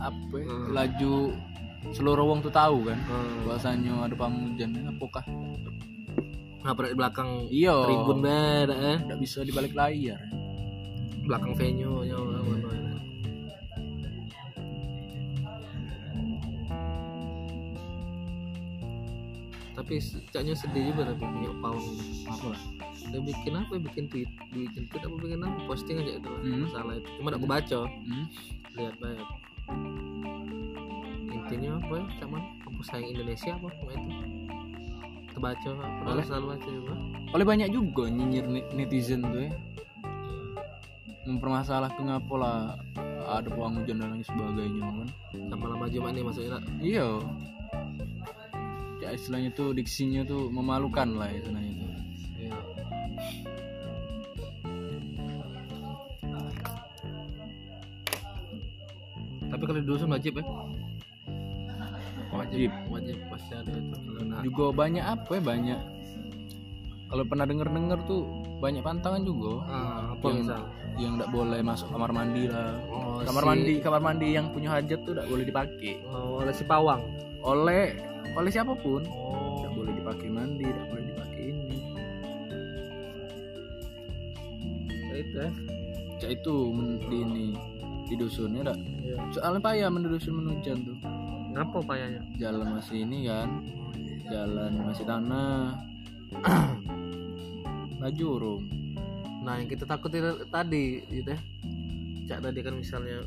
apa 0.00 0.34
ya, 0.40 0.48
Hmm. 0.48 0.68
laju 0.72 1.14
seluruh 1.92 2.24
wong 2.26 2.40
tuh 2.40 2.50
tahu 2.50 2.88
kan 2.88 2.98
Hmm. 3.06 3.44
bahwasanya 3.46 3.92
ada 4.08 4.14
pawang 4.16 4.52
hujan 4.52 4.70
apakah? 4.88 5.24
Ngapret 6.66 6.90
di 6.90 6.96
belakang 6.98 7.30
iya. 7.52 7.76
tribun 7.86 8.18
beda 8.24 8.74
eh? 8.74 8.98
Bisa 9.22 9.46
dibalik 9.46 9.70
layar. 9.76 10.18
Belakang 11.22 11.54
venue 11.54 12.02
nya 12.06 12.18
tapi 19.76 20.00
caknya 20.32 20.56
sedih 20.56 20.90
juga 20.90 21.12
tapi 21.12 21.20
punya 21.20 21.52
pawang 21.60 21.86
apa 22.26 22.46
lah 22.56 22.62
dia 23.06 23.20
bikin 23.22 23.54
apa? 23.54 23.78
Bikin 23.78 24.04
tweet. 24.10 24.30
Bikin 24.50 24.90
tweet 24.90 25.02
apa 25.06 25.14
bikin 25.14 25.38
apa? 25.38 25.58
Posting 25.70 25.96
aja 26.02 26.12
itu 26.18 26.26
Hmm. 26.26 26.66
masalah 26.66 26.94
itu. 26.98 27.08
Cuma 27.22 27.28
aku 27.30 27.46
baca 27.46 27.78
hmm? 27.86 28.26
lihat 28.76 28.96
banyak 28.98 29.28
intinya 31.26 31.78
apa 31.78 31.92
ya 31.94 32.04
cuman 32.18 32.42
apa 32.66 32.80
sayang 32.82 33.08
Indonesia 33.14 33.50
apa 33.54 33.66
apa 33.70 33.90
itu? 33.94 34.10
Terbaca 35.30 35.68
apa 35.70 35.84
Boleh. 36.02 36.24
selalu 36.26 36.46
baca 36.56 36.68
juga. 36.68 36.94
oleh 37.34 37.46
banyak 37.46 37.68
juga 37.70 38.04
nyinyir 38.08 38.46
ne- 38.50 38.68
netizen 38.74 39.22
tuh 39.22 39.46
ya. 39.46 39.50
Mempermasalahkan 41.26 42.02
ngapa 42.06 42.34
lah 42.38 42.58
ada 43.26 43.48
pawang 43.50 43.82
hujan 43.82 43.98
dan 43.98 44.14
lain 44.14 44.22
sebagainya 44.22 44.82
kan. 44.82 45.08
Lama-lama 45.50 45.86
cuma 45.90 46.08
nih 46.10 46.22
maksudnya 46.22 46.58
iya 46.82 47.06
ya 49.06 49.12
istilahnya 49.12 49.50
tuh 49.52 49.70
diksinya 49.70 50.22
tuh 50.22 50.50
memalukan 50.50 51.08
lah 51.14 51.30
istilahnya 51.30 51.72
Iya. 52.36 52.52
Tapi 59.46 59.62
kalau 59.62 59.78
di 59.78 59.86
dusun 59.86 60.10
wajib 60.10 60.32
ya? 60.36 60.44
wajib 62.28 62.68
Wajib 62.90 63.16
pasti 63.30 63.52
ada 63.54 63.70
itu. 63.72 63.96
Juga 64.44 64.64
banyak 64.74 65.00
apa 65.00 65.30
ya 65.32 65.42
banyak 65.42 65.80
kalau 67.06 67.22
pernah 67.22 67.46
denger 67.46 67.70
denger 67.70 67.98
tuh 68.02 68.26
banyak 68.58 68.82
pantangan 68.82 69.22
juga 69.22 69.62
ah, 69.64 70.10
apa 70.10 70.26
yang 70.26 70.42
misal? 70.42 70.62
yang 70.98 71.12
tidak 71.14 71.30
boleh 71.30 71.60
masuk 71.62 71.86
kamar 71.86 72.10
mandi 72.10 72.50
lah 72.50 72.74
Oh, 72.90 73.22
kamar 73.22 73.40
si- 73.40 73.48
mandi 73.48 73.74
kamar 73.78 74.00
mandi 74.02 74.28
yang 74.32 74.50
punya 74.50 74.68
hajat 74.72 74.98
tuh 75.00 75.14
tidak 75.14 75.30
boleh 75.30 75.44
dipakai 75.44 76.02
Oh, 76.04 76.42
oleh 76.42 76.50
si 76.50 76.66
pawang. 76.66 76.98
oleh 77.40 77.94
oleh 78.34 78.50
siapa 78.50 78.72
pun 78.74 79.02
Oh. 79.06 79.58
tidak 79.58 79.72
boleh 79.74 79.92
dipakai 79.94 80.28
mandi 80.28 80.64
tidak 80.64 80.86
boleh 80.88 81.04
dipakai 81.06 81.42
ini 81.46 81.76
Itu 85.16 85.36
ya. 85.38 85.50
Cak 86.16 86.30
itu 86.32 86.54
di 87.06 87.16
ini 87.18 87.46
di 88.06 88.14
dusunnya 88.14 88.62
dak 88.64 88.78
Iya. 89.02 89.16
soalnya 89.30 89.60
payah 89.60 89.88
mendusun 89.88 90.34
menujan 90.36 90.78
tuh 90.82 90.96
Ngapa 91.52 91.78
payahnya? 91.82 92.20
jalan 92.36 92.68
masih 92.74 93.02
ini 93.02 93.26
kan 93.26 93.48
jalan 94.26 94.72
masih 94.82 95.04
tanah 95.04 95.74
laju 98.02 98.28
rum 98.36 98.62
Nah, 99.40 99.62
yang 99.62 99.70
kita 99.70 99.86
takutin 99.86 100.26
tadi 100.50 101.06
gitu 101.06 101.30
ya. 101.30 101.38
Cak 102.26 102.42
tadi 102.42 102.58
kan 102.60 102.74
misalnya 102.74 103.22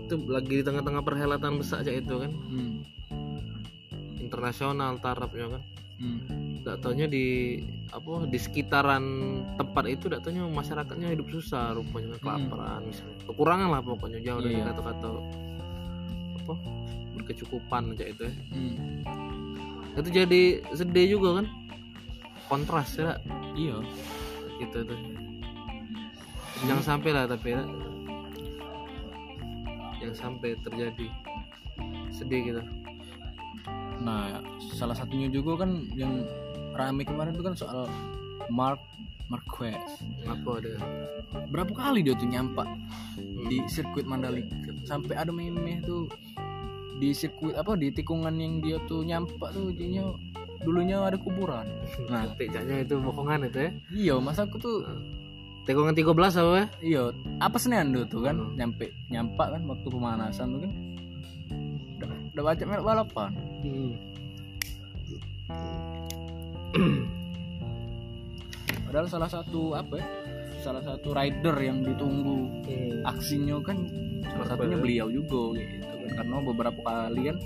itu 0.00 0.16
lagi 0.24 0.48
di 0.48 0.64
tengah-tengah 0.64 1.02
perhelatan 1.02 1.60
besar 1.60 1.82
cak 1.82 2.00
itu 2.00 2.14
kan 2.16 2.32
hmm. 2.32 2.72
Internasional 4.26 4.98
tarafnya 4.98 5.46
kan. 5.54 5.62
Hmm. 5.96 6.60
tidak 6.60 6.84
taunya 6.84 7.08
di 7.08 7.56
apa 7.88 8.28
di 8.28 8.36
sekitaran 8.36 9.00
tempat 9.56 9.88
itu 9.88 10.12
tidak 10.12 10.28
taunya 10.28 10.44
masyarakatnya 10.44 11.14
hidup 11.14 11.30
susah 11.32 11.72
rupanya 11.72 12.18
kelaparan 12.20 12.84
misalnya. 12.84 13.16
Kekurangan 13.24 13.68
lah 13.72 13.80
pokoknya 13.80 14.20
jauh 14.20 14.42
dari 14.44 14.60
Iya. 14.60 14.74
kata-kata 14.74 15.08
apa 16.42 16.54
berkecukupan 17.16 17.96
aja 17.96 18.04
itu 18.12 18.22
ya. 18.28 18.34
Hmm. 18.52 18.76
itu 19.96 20.08
jadi 20.12 20.42
sedih 20.76 21.06
juga 21.16 21.40
kan? 21.40 21.46
Kontras 22.52 22.90
ya 23.00 23.16
iya. 23.56 23.80
Gitu 24.60 24.76
tuh. 24.84 25.00
Jangan 26.68 26.84
sampai 26.84 27.10
lah 27.16 27.24
tapi 27.24 27.56
ya. 27.56 27.62
Jangan 30.02 30.16
sampai 30.18 30.50
terjadi. 30.60 31.08
Sedih 32.12 32.52
gitu 32.52 32.62
nah 34.06 34.38
salah 34.70 34.94
satunya 34.94 35.26
juga 35.26 35.66
kan 35.66 35.90
yang 35.98 36.22
rame 36.72 37.02
kemarin 37.02 37.34
itu 37.34 37.42
kan 37.42 37.58
soal 37.58 37.90
Mark 38.46 38.78
Marquez. 39.26 39.82
Apa 40.22 40.62
dia? 40.62 40.78
Berapa 41.50 41.74
kali 41.74 42.06
dia 42.06 42.14
tuh 42.14 42.30
nyampak 42.30 42.62
Hmm. 43.18 43.50
di 43.50 43.58
sirkuit 43.66 44.06
Mandalika. 44.06 44.54
Sampai 44.86 45.18
ada 45.18 45.34
meme 45.34 45.82
tuh 45.82 46.06
di 46.96 47.10
sirkuit 47.10 47.58
apa 47.58 47.74
di 47.74 47.90
tikungan 47.90 48.38
yang 48.38 48.62
dia 48.62 48.78
tuh 48.86 49.02
nyampak 49.02 49.50
tuh 49.50 49.74
jadinya 49.74 50.14
dulunya 50.62 51.02
ada 51.02 51.18
kuburan. 51.18 51.66
Nah. 52.06 52.30
Tiknya 52.38 52.86
itu 52.86 53.02
bohongan 53.02 53.50
itu 53.50 53.58
ya? 53.58 53.70
Iya 53.90 54.14
masa 54.22 54.46
aku 54.46 54.62
tuh 54.62 54.86
tikungan 55.66 55.98
13 55.98 56.14
apa 56.38 56.52
ya 56.54 56.66
iya 56.78 57.02
apa 57.42 57.58
senian 57.58 57.90
tuh 57.90 58.06
tuh 58.06 58.22
kan 58.22 58.38
Hmm. 58.38 58.54
nyampe 58.54 58.86
nyampak 59.10 59.58
kan 59.58 59.62
waktu 59.66 59.86
pemanasan 59.90 60.46
tuh 60.54 60.60
kan. 60.62 60.72
Udah, 62.30 62.42
baca 62.44 62.62
melok 62.62 62.84
balapan 62.84 63.30
padahal 68.86 69.08
salah 69.08 69.30
satu 69.30 69.76
apa 69.78 70.00
ya 70.00 70.06
salah 70.66 70.82
satu 70.82 71.14
rider 71.14 71.56
yang 71.62 71.86
ditunggu 71.86 72.50
aksinya 73.06 73.62
kan 73.62 73.86
salah 74.34 74.46
satunya 74.50 74.76
ya? 74.76 74.82
beliau 74.82 75.06
juga 75.08 75.62
gitu 75.62 75.86
kan. 75.86 76.10
Karena 76.16 76.36
beberapa 76.42 76.80
kali 76.82 77.22
kan 77.30 77.36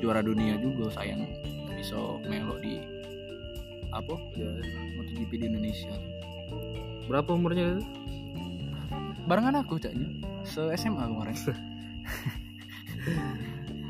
juara 0.00 0.20
dunia 0.24 0.56
juga 0.60 0.88
sayang. 0.96 1.28
Bisa 1.76 1.96
melo 2.24 2.56
di 2.60 2.80
apa 3.92 4.14
Ya. 4.36 4.48
MotoGP 4.96 5.32
di 5.36 5.46
Indonesia. 5.52 5.94
Berapa 7.06 7.36
umurnya 7.36 7.76
itu? 7.76 7.84
barengan 9.26 9.58
aku 9.58 9.82
caknya 9.82 10.06
se 10.46 10.62
SMA 10.78 11.02
kemarin. 11.02 11.34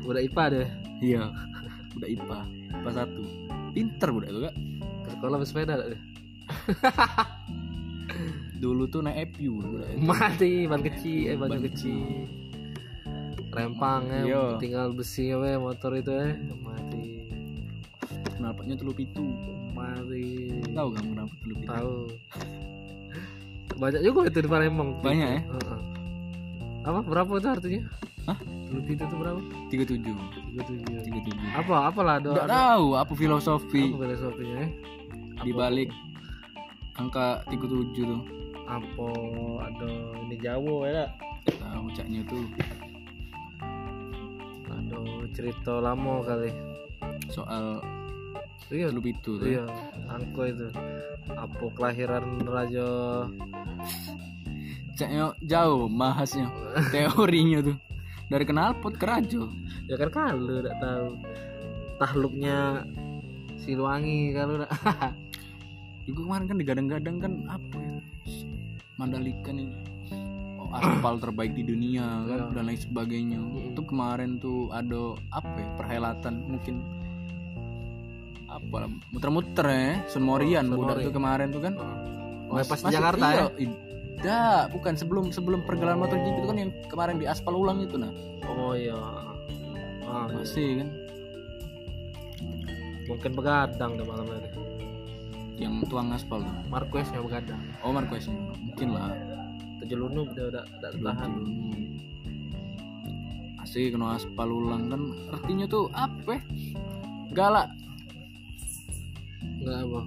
Udah 0.09 0.21
IPA 0.23 0.43
deh 0.49 0.69
iya. 0.99 1.29
Udah 1.95 2.07
IPA 2.07 2.39
IPA 2.71 2.91
satu. 2.93 3.23
Pinter 3.71 4.09
udah 4.11 4.27
itu 4.27 4.39
kak. 4.43 4.55
Ke 4.77 5.09
sekolah 5.13 5.37
bersepeda 5.37 5.73
dulu 8.57 8.87
tuh 8.87 9.01
naik 9.01 9.35
FU 9.35 9.61
udah 9.61 9.85
itu. 9.87 10.01
mati 10.01 10.51
ban 10.65 10.81
kecil 10.81 11.29
eh 11.29 11.35
ban 11.35 11.49
Ban 11.51 11.61
kecil. 11.61 12.25
rempang 13.47 14.03
ya 14.07 14.21
Iya. 14.23 14.43
tinggal 14.57 14.93
besi 14.93 15.29
we 15.31 15.53
motor 15.55 15.89
itu 15.91 16.09
ya 16.09 16.29
mati. 16.59 17.25
Knalpotnya 18.35 18.73
telu 18.75 18.93
pitu. 18.93 19.25
Mati. 19.71 20.53
Tahu 20.69 20.87
kamu 20.91 21.07
kenapa 21.11 21.33
telu 21.35 21.55
pitu? 21.55 21.67
Tahu. 21.67 21.95
Banyak 23.77 24.01
juga 24.01 24.19
itu 24.25 24.39
di 24.39 24.47
Palembang. 24.47 24.89
Banyak 25.01 25.27
ya? 25.27 25.41
Apa? 26.87 26.99
Berapa 27.03 27.31
itu 27.35 27.47
artinya 27.51 27.81
Hah? 28.27 28.37
lebih 28.71 28.93
itu 28.95 29.03
tuh 29.03 29.17
berapa? 29.19 29.39
Tiga 29.67 29.83
tujuh. 29.83 30.15
Tiga 30.51 30.61
tujuh. 30.63 30.99
Tiga 31.03 31.19
tujuh. 31.27 31.47
Apa? 31.55 31.75
Apalah 31.91 32.15
nggak 32.19 32.47
ada- 32.47 32.51
tahu 32.75 32.87
apa 32.95 33.13
filosofi? 33.13 33.83
Apa 33.91 33.97
filosofinya 34.03 34.57
ya 34.63 34.67
di 35.37 35.51
balik 35.53 35.89
angka 36.95 37.43
tiga 37.47 37.65
tujuh 37.67 38.03
tuh. 38.03 38.21
Apa? 38.67 39.07
Ada 39.67 39.89
ini 40.23 40.35
Jawa 40.39 40.77
ya 40.87 41.05
tahu 41.47 41.85
caknya 41.91 42.21
tuh. 42.27 42.45
Ada 44.67 44.97
cerita 45.31 45.73
lama 45.79 46.23
kali. 46.23 46.51
Soal 47.31 47.79
iya. 48.71 48.91
Telu 48.91 48.99
pitu 48.99 49.39
tuh 49.39 49.47
iya 49.47 49.63
angko 50.07 50.43
itu. 50.47 50.67
Apa 51.27 51.65
kelahiran 51.75 52.43
raja 52.43 52.87
caknya 54.97 55.23
jauh 55.39 55.85
bahasnya. 55.87 56.49
Teorinya 56.89 57.59
tuh. 57.63 57.77
Dari 58.27 58.43
knalpot 58.43 58.97
ke 58.97 59.05
rajo. 59.05 59.47
Ya 59.85 59.95
kan 59.95 60.09
kalau 60.09 60.59
udah 60.59 60.75
tahu 60.77 61.07
tahluknya 61.97 62.83
Siluwangi 63.57 64.31
kalau 64.31 64.53
udah 64.61 64.69
juga 66.03 66.19
kemarin 66.23 66.45
kan 66.45 66.57
digadang-gadang 66.57 67.17
kan 67.19 67.31
apa 67.47 67.75
ya? 67.77 67.93
Mandalika 68.95 69.51
nih. 69.51 69.69
Oh, 70.57 70.67
aspal 70.71 71.15
terbaik 71.23 71.53
di 71.53 71.63
dunia 71.63 72.03
kan 72.25 72.39
Iya. 72.41 72.53
dan 72.53 72.63
lain 72.65 72.79
sebagainya. 72.79 73.39
Mm. 73.39 73.71
itu 73.71 73.81
kemarin 73.83 74.31
tuh 74.37 74.71
ada 74.71 75.01
apa 75.31 75.55
ya 75.55 75.69
perhelatan 75.75 76.33
mungkin. 76.47 76.75
Apa 78.47 78.87
muter-muter 79.11 79.67
ya 79.67 79.91
Sun 80.07 80.23
Morian 80.23 80.71
Oh, 80.71 80.81
budak 80.81 81.03
tuh 81.03 81.11
kemarin 81.11 81.51
tuh 81.51 81.61
kan. 81.61 81.73
Oh, 82.47 82.55
Mas- 82.55 82.67
pas 82.67 82.79
masuk- 82.79 82.91
Jakarta 82.91 83.25
iya, 83.27 83.43
ya 83.59 83.69
Tidak, 84.17 84.73
bukan 84.73 84.97
sebelum 84.97 85.29
sebelum 85.29 85.61
pergelaran 85.61 86.01
MotoGP 86.01 86.41
itu 86.41 86.47
kan 86.49 86.57
yang 86.57 86.71
kemarin 86.89 87.21
di 87.21 87.29
aspal 87.29 87.53
ulang 87.53 87.85
itu 87.85 88.01
nah. 88.01 88.09
Oh 88.49 88.73
iya. 88.73 88.97
Ah, 90.09 90.25
masih 90.33 90.81
kan? 90.81 90.89
Mungkin 93.05 93.31
begadang 93.37 93.93
deh 93.93 94.07
malam 94.09 94.25
hari. 94.25 94.49
Yang 95.61 95.85
tuang 95.85 96.09
aspal 96.17 96.41
tuh. 96.41 96.57
Marquez 96.65 97.05
yang 97.13 97.29
begadang. 97.29 97.61
Oh 97.85 97.93
Marquez. 97.93 98.25
Mungkin 98.57 98.89
lah. 98.89 99.13
Tujuh 99.85 100.09
udah 100.09 100.25
udah 100.49 100.63
belum 100.65 101.01
tahan. 101.05 101.31
Asik 103.61 103.93
kena 103.93 104.17
aspal 104.17 104.49
ulang 104.49 104.89
kan? 104.89 105.01
Artinya 105.29 105.69
tuh 105.69 105.93
apa? 105.93 106.41
Galak. 107.37 107.69
Nggak 109.61 109.77
apa. 109.85 110.01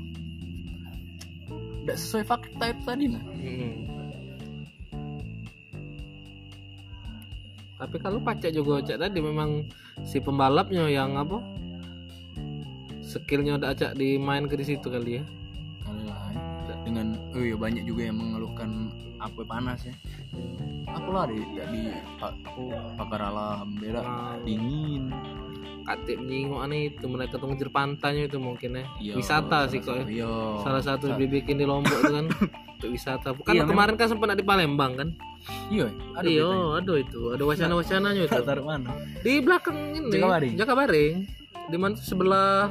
Tidak 1.81 1.97
sesuai 1.97 2.25
fakta 2.27 2.65
itu 2.75 2.83
tadi 2.83 3.07
nah 3.07 3.25
tapi 7.81 7.97
kalau 7.97 8.21
pacak 8.21 8.53
juga 8.53 8.85
cak 8.85 9.01
tadi 9.01 9.25
memang 9.25 9.65
si 10.05 10.21
pembalapnya 10.21 10.85
yang 10.85 11.17
apa? 11.17 11.41
Skillnya 13.01 13.57
udah 13.57 13.73
acak 13.73 13.97
dimain 13.97 14.45
ke 14.45 14.61
di 14.61 14.69
situ 14.69 14.87
kali 14.93 15.19
ya. 15.19 15.25
Ya. 16.05 16.77
dengan 16.85 17.17
oh 17.33 17.43
iya 17.43 17.57
banyak 17.57 17.89
juga 17.89 18.13
yang 18.13 18.21
mengeluhkan 18.21 18.93
apa 19.17 19.41
panas 19.49 19.89
ya. 19.89 19.97
Aku 20.93 21.09
lah 21.09 21.25
di 21.25 21.41
di 21.73 21.83
aku 22.21 22.69
pakar 23.01 23.25
alam 23.25 23.73
beda 23.81 24.37
dingin 24.45 25.09
katip 25.91 26.19
nyingok 26.19 26.61
aneh 26.61 26.81
itu 26.89 27.05
mereka 27.05 27.35
tuh 27.35 27.51
ngejar 27.51 27.67
pantainya 27.69 28.25
itu 28.25 28.39
mungkin 28.39 28.71
ya. 28.73 28.85
Iya, 28.97 29.15
wisata 29.17 29.59
salah 29.59 29.69
sih 29.69 29.79
kok 29.79 29.95
ya. 29.97 30.05
iya. 30.09 30.33
Salah 30.63 30.79
satu 30.81 31.07
Sa- 31.09 31.19
dibikin 31.19 31.57
di 31.57 31.67
Lombok 31.67 31.99
itu 31.99 32.13
kan 32.13 32.27
untuk 32.71 32.91
wisata. 32.91 33.29
Bukan 33.33 33.51
Iya, 33.51 33.63
kemarin 33.65 33.95
kan 33.95 34.07
sempat 34.07 34.31
di 34.33 34.43
Palembang 34.43 34.93
kan? 34.95 35.09
Iya 35.67 35.89
ada 36.13 36.25
iya 36.25 36.47
ada 36.77 36.93
itu 36.95 37.21
ada 37.29 37.43
wacana 37.43 37.75
wacananya 37.75 38.23
itu. 38.23 38.39
Taruh 38.41 38.63
mana? 38.63 38.91
Di 39.19 39.33
belakang 39.39 39.77
ini 39.93 40.09
Jakabaring? 40.11 40.55
Jakabaring. 40.55 41.15
Di 41.67 41.77
mana 41.77 41.95
sebelah 41.97 42.71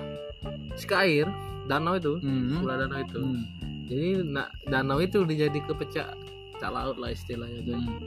Sikair 0.74 1.28
danau 1.66 1.94
itu. 1.94 2.18
Hmm. 2.18 2.56
sebelah 2.56 2.78
danau 2.80 3.00
itu. 3.00 3.20
Hmm. 3.20 3.44
jadi 3.86 4.10
nak 4.24 4.48
danau 4.64 4.98
itu 4.98 5.22
dijadi 5.24 5.60
kepecah 5.60 6.14
cak 6.56 6.70
laut 6.70 6.96
lah 6.96 7.10
istilahnya 7.10 7.60
tuh 7.64 7.74
Hmm. 7.74 7.98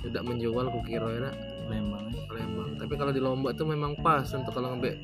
tidak 0.00 0.22
menjual 0.22 0.70
kukira 0.70 1.10
ya 1.10 1.30
nak, 1.70 1.78
Lembang 1.78 2.04
ya. 2.08 2.22
Palembang 2.26 2.70
tapi 2.76 2.94
kalau 2.94 3.12
di 3.12 3.20
Lombok 3.20 3.50
itu 3.52 3.64
memang 3.64 3.92
pas 3.96 4.26
untuk 4.26 4.50
kalau 4.50 4.74
ngebek 4.74 4.96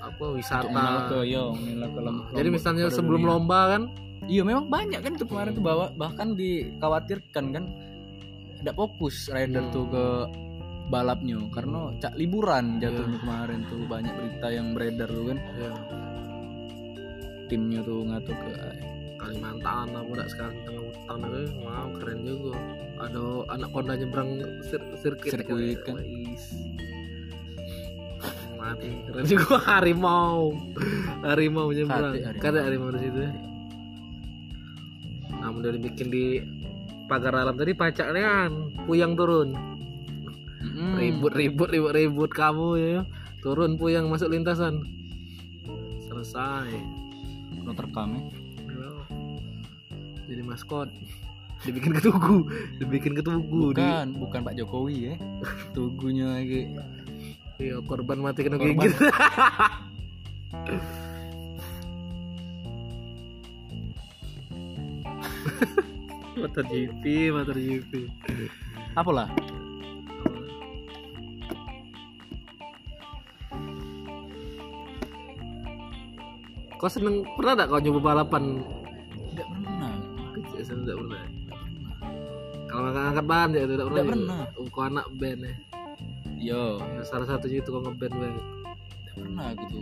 apa 0.00 0.24
wisata 0.32 0.68
ke 1.06 1.18
yo 1.26 1.52
mengenal 1.52 1.88
ke 1.88 2.00
Lom- 2.00 2.24
jadi 2.30 2.40
Lombok 2.42 2.56
misalnya 2.56 2.84
sebelum 2.88 3.20
dunia. 3.20 3.30
lomba 3.30 3.60
kan 3.70 3.82
Iya 4.24 4.40
memang 4.40 4.72
banyak 4.72 5.00
kan 5.00 5.12
tuh 5.14 5.28
kemarin 5.28 5.52
tuh 5.52 5.60
bawa 5.60 5.92
bahkan 5.92 6.32
dikhawatirkan 6.32 7.44
kan 7.52 7.64
tidak 8.56 8.72
fokus 8.74 9.28
rider 9.28 9.60
Hmm. 9.60 9.68
tuh 9.70 9.84
ke 9.84 10.04
balapnya 10.84 11.36
karena 11.52 11.92
cak 11.94 12.16
liburan 12.16 12.80
jatuhnya 12.80 13.20
kemarin 13.20 13.60
tuh 13.68 13.84
banyak 13.84 14.12
berita 14.14 14.48
yang 14.48 14.72
beredar 14.72 15.08
tuh 15.08 15.24
kan 15.28 15.38
ya, 15.54 15.70
timnya 17.46 17.80
tuh 17.80 18.00
ngatur 18.02 18.32
ke 18.32 18.52
Kalimantan 19.24 19.88
apa 19.88 20.04
enggak 20.04 20.28
sekarang 20.28 20.56
tengah 20.68 20.84
hutan 20.84 21.18
itu 21.24 21.42
wow 21.64 21.88
keren 21.96 22.18
juga. 22.28 22.54
Ada 23.00 23.24
anak 23.56 23.70
Honda 23.72 23.94
nyebrang 23.96 24.30
sir 24.68 24.80
sirkuit 25.00 25.32
Sirkuit 25.32 25.80
kan. 25.80 25.96
Mati 28.60 28.90
keren 29.08 29.24
juga. 29.24 29.56
Harimau. 29.72 30.52
Harimau 31.24 31.72
nyebrang. 31.72 32.14
Kan 32.36 32.52
ada 32.52 32.68
harimau 32.68 32.92
di 32.92 33.00
situ. 33.00 33.24
Nah 35.40 35.48
udah 35.48 35.72
dibikin 35.72 36.08
di 36.12 36.24
pagar 37.08 37.32
alam 37.32 37.56
tadi 37.56 37.72
pacaknya 37.72 38.52
puyang 38.84 39.16
turun. 39.16 39.56
Mm-mm. 40.64 40.96
ribut 40.96 41.32
ribut 41.36 41.68
ribut 41.72 41.92
ribut 41.96 42.30
kamu 42.32 42.68
ya. 42.76 43.00
Turun 43.40 43.80
puyang 43.80 44.12
masuk 44.12 44.28
lintasan. 44.28 44.84
Selesai. 46.12 46.76
Udah 47.64 47.72
terekam 47.72 48.20
ya 48.20 48.43
jadi 50.28 50.42
maskot. 50.44 50.88
Dibikin 51.64 51.96
ketugu. 51.96 52.44
Dibikin 52.76 53.12
ketugu 53.16 53.72
di 53.72 53.80
bukan 53.80 54.08
bukan 54.20 54.40
Pak 54.44 54.54
Jokowi 54.60 55.12
ya. 55.12 55.14
Tugunya 55.72 56.26
lagi. 56.36 56.68
Iya 57.56 57.78
korban 57.86 58.18
mati 58.20 58.42
kena 58.44 58.58
Korban. 58.58 58.90
gigit. 58.90 58.94
Motor 66.34 66.66
GP 66.66 67.30
motor 67.30 67.54
GP 67.54 68.10
apalah? 68.94 69.28
Kau 76.78 76.90
seneng 76.90 77.24
pernah 77.38 77.54
tak 77.56 77.70
kau 77.72 77.80
nyoba 77.80 78.00
balapan 78.02 78.60
saya 80.64 80.76
tidak 80.80 80.96
pernah. 81.04 81.24
Kalau 82.64 82.82
ngangkat 82.90 83.04
angkat 83.06 83.26
ban 83.28 83.48
ya 83.52 83.64
tidak 83.68 83.84
pernah 83.86 83.94
Tidak 83.94 84.04
juga. 84.04 84.14
pernah. 84.16 84.42
Oh, 84.58 84.66
kau 84.72 84.82
anak 84.82 85.06
band 85.14 85.40
ya? 85.44 85.54
Yo. 86.34 86.64
Ya, 86.80 87.02
salah 87.06 87.26
satunya 87.28 87.58
itu 87.62 87.68
kau 87.70 87.82
ngeband 87.84 88.14
band 88.18 88.36
tidak 89.04 89.14
pernah 89.20 89.48
gitu 89.54 89.78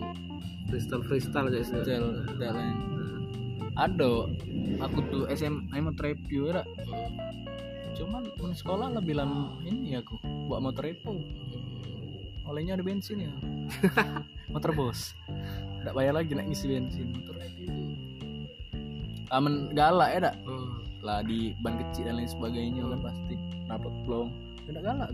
freestyle 0.68 1.04
freestyle 1.04 1.48
aja 1.48 1.60
sih 1.64 1.80
Jel, 1.84 2.24
tidak 2.36 2.52
lain. 2.52 2.76
Ada. 3.76 4.12
Aku 4.88 4.98
tuh 5.08 5.24
SMA 5.32 5.80
mau 5.80 5.92
review 5.96 6.52
ya 6.52 6.64
cuman 7.92 8.24
di 8.24 8.56
sekolah 8.56 8.88
lebih 8.96 9.20
lama 9.20 9.52
ini 9.68 10.00
aku 10.00 10.16
buat 10.48 10.64
motor 10.64 10.84
repo. 10.88 11.12
Olehnya 12.48 12.74
ada 12.74 12.84
bensin 12.84 13.28
ya. 13.28 13.32
Motor 14.52 14.74
bos. 14.74 15.14
Tidak 15.80 15.94
bayar 15.94 16.18
lagi 16.18 16.34
nak 16.34 16.50
ngisi 16.50 16.66
bensin 16.68 17.14
motor 17.14 17.36
review 17.38 17.70
aman 19.32 19.72
galak 19.72 20.08
ya 20.12 20.18
dak. 20.28 20.36
Lah 21.02 21.20
di 21.26 21.52
ban 21.58 21.74
kecil 21.76 22.06
dan 22.06 22.22
lain 22.22 22.30
sebagainya 22.30 22.82
kan 22.86 23.00
pasti 23.02 23.34
rapat 23.66 23.94
plong 24.06 24.30
tidak 24.70 24.82
galak 24.86 25.10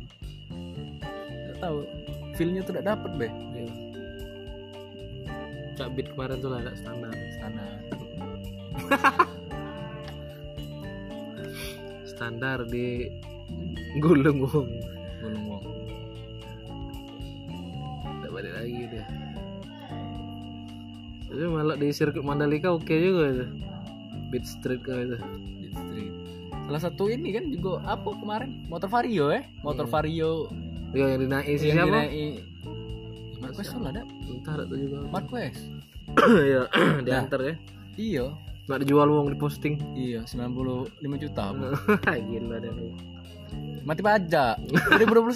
nggak 1.28 1.58
tahu 1.58 1.78
feelnya 2.36 2.62
tidak 2.62 2.84
dapat 2.84 3.10
be 3.16 3.28
Iya. 3.56 3.72
Cak 5.78 5.94
beat 5.94 6.10
kemarin 6.10 6.42
tuh 6.42 6.50
lah 6.50 6.58
agak 6.58 6.74
standar. 6.74 7.14
sana 7.38 7.64
Standar 12.10 12.66
di 12.66 13.06
gulung 14.02 14.42
wong. 14.42 14.66
gulung 15.22 15.44
wong 15.46 15.62
Tidak 18.02 18.30
balik 18.34 18.52
lagi 18.58 18.90
dia. 18.90 19.06
Tapi 21.30 21.46
malah 21.46 21.78
di 21.78 21.94
sirkuit 21.94 22.26
Mandalika 22.26 22.74
oke 22.74 22.90
juga 22.98 23.24
itu. 23.30 23.46
Beat 24.34 24.50
street 24.50 24.82
kah 24.82 24.98
itu. 24.98 25.14
Salah 26.68 26.82
satu 26.84 27.08
ini 27.08 27.32
kan 27.32 27.48
juga 27.48 27.80
apa 27.88 28.12
kemarin? 28.12 28.68
Motor 28.68 28.88
vario 28.92 29.32
ya 29.32 29.40
motor 29.64 29.88
vario. 29.88 30.52
Iya 30.92 31.16
yang 31.16 31.20
dinaik 31.24 31.46
si 31.56 31.72
yang 31.72 31.76
siapa? 31.80 31.88
dinaik 31.88 32.44
Marquez 33.40 33.68
tuh 33.72 33.80
ada 33.88 34.02
tuh 34.68 34.76
juga. 34.76 34.98
Marquez? 35.08 35.56
Iya, 36.48 36.62
diantar 37.06 37.40
ya. 37.40 37.54
iya. 37.96 38.24
Nggak 38.68 38.80
dijual 38.84 39.08
wong 39.08 39.32
di 39.32 39.36
posting. 39.40 39.80
iya 39.96 40.24
95 40.28 41.24
juta. 41.24 41.56
Gila 42.28 42.56
deh. 42.60 42.72
mati 43.88 44.04
pajak. 44.04 44.60
2021 45.00 45.32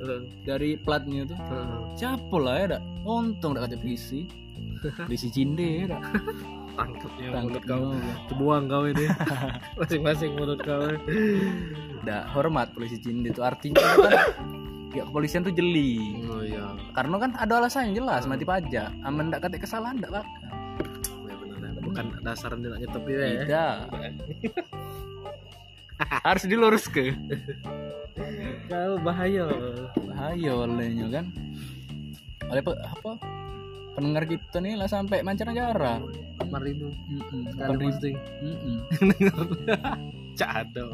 Heeh. 0.00 0.20
dari 0.48 0.70
platnya 0.80 1.28
tuh. 1.28 1.36
Siapa 2.00 2.36
lah 2.40 2.54
ya 2.56 2.66
dak 2.76 2.82
untung 3.04 3.52
dak 3.52 3.68
kata 3.68 3.76
polisi 3.76 4.24
polisi 5.06 5.28
cinde 5.32 5.84
ya 5.84 5.96
dak 5.96 6.02
Tangkapnya 6.76 7.28
tangkap 7.32 7.42
mulut 7.42 7.64
kau. 7.64 7.84
Kebuang 8.28 8.64
kau 8.66 8.82
ini. 8.84 9.06
Masing-masing 9.80 10.30
mulut 10.34 10.60
kau. 10.60 10.84
dak 12.02 12.22
hormat 12.30 12.70
polisi 12.70 12.96
cinde 12.96 13.28
itu 13.28 13.42
artinya 13.42 13.82
kan 13.82 14.14
pihak 14.94 15.10
kepolisian 15.10 15.42
tuh 15.42 15.50
jeli 15.50 16.14
Oh 16.24 16.38
iya. 16.38 16.70
karena 16.94 17.18
kan 17.18 17.30
ada 17.34 17.58
alasan 17.58 17.90
yang 17.90 18.00
jelas 18.00 18.24
mati 18.24 18.46
pajak 18.46 18.94
aman 19.02 19.26
ndak 19.26 19.42
kata 19.42 19.58
kesalahan 19.58 19.98
ndak 19.98 20.14
bakal 20.14 20.24
Ya 21.26 21.34
benar. 21.34 21.58
ya. 21.66 21.70
Bukan 21.82 22.04
dasar 22.22 22.54
dia 22.54 22.70
nak 22.70 22.78
nyetop 22.78 23.02
ya. 23.04 23.18
tidak 23.42 23.74
harus 26.24 26.44
dilurus 26.46 26.86
ke 26.86 27.10
Kau 28.66 28.94
bahaya. 29.02 29.50
bahaya 30.06 30.52
olehnya 30.54 31.06
kan 31.10 31.24
oleh 32.46 32.62
apa 32.62 33.12
pendengar 33.96 34.24
kita 34.24 34.60
nih 34.60 34.76
lah 34.76 34.86
sampai 34.86 35.20
mancanegara 35.20 36.04
Empat 36.36 36.60
ribu. 36.62 36.92
Sekali 37.48 37.72
ribu. 37.72 37.84
posting. 37.88 38.16
Ada. 40.38 40.84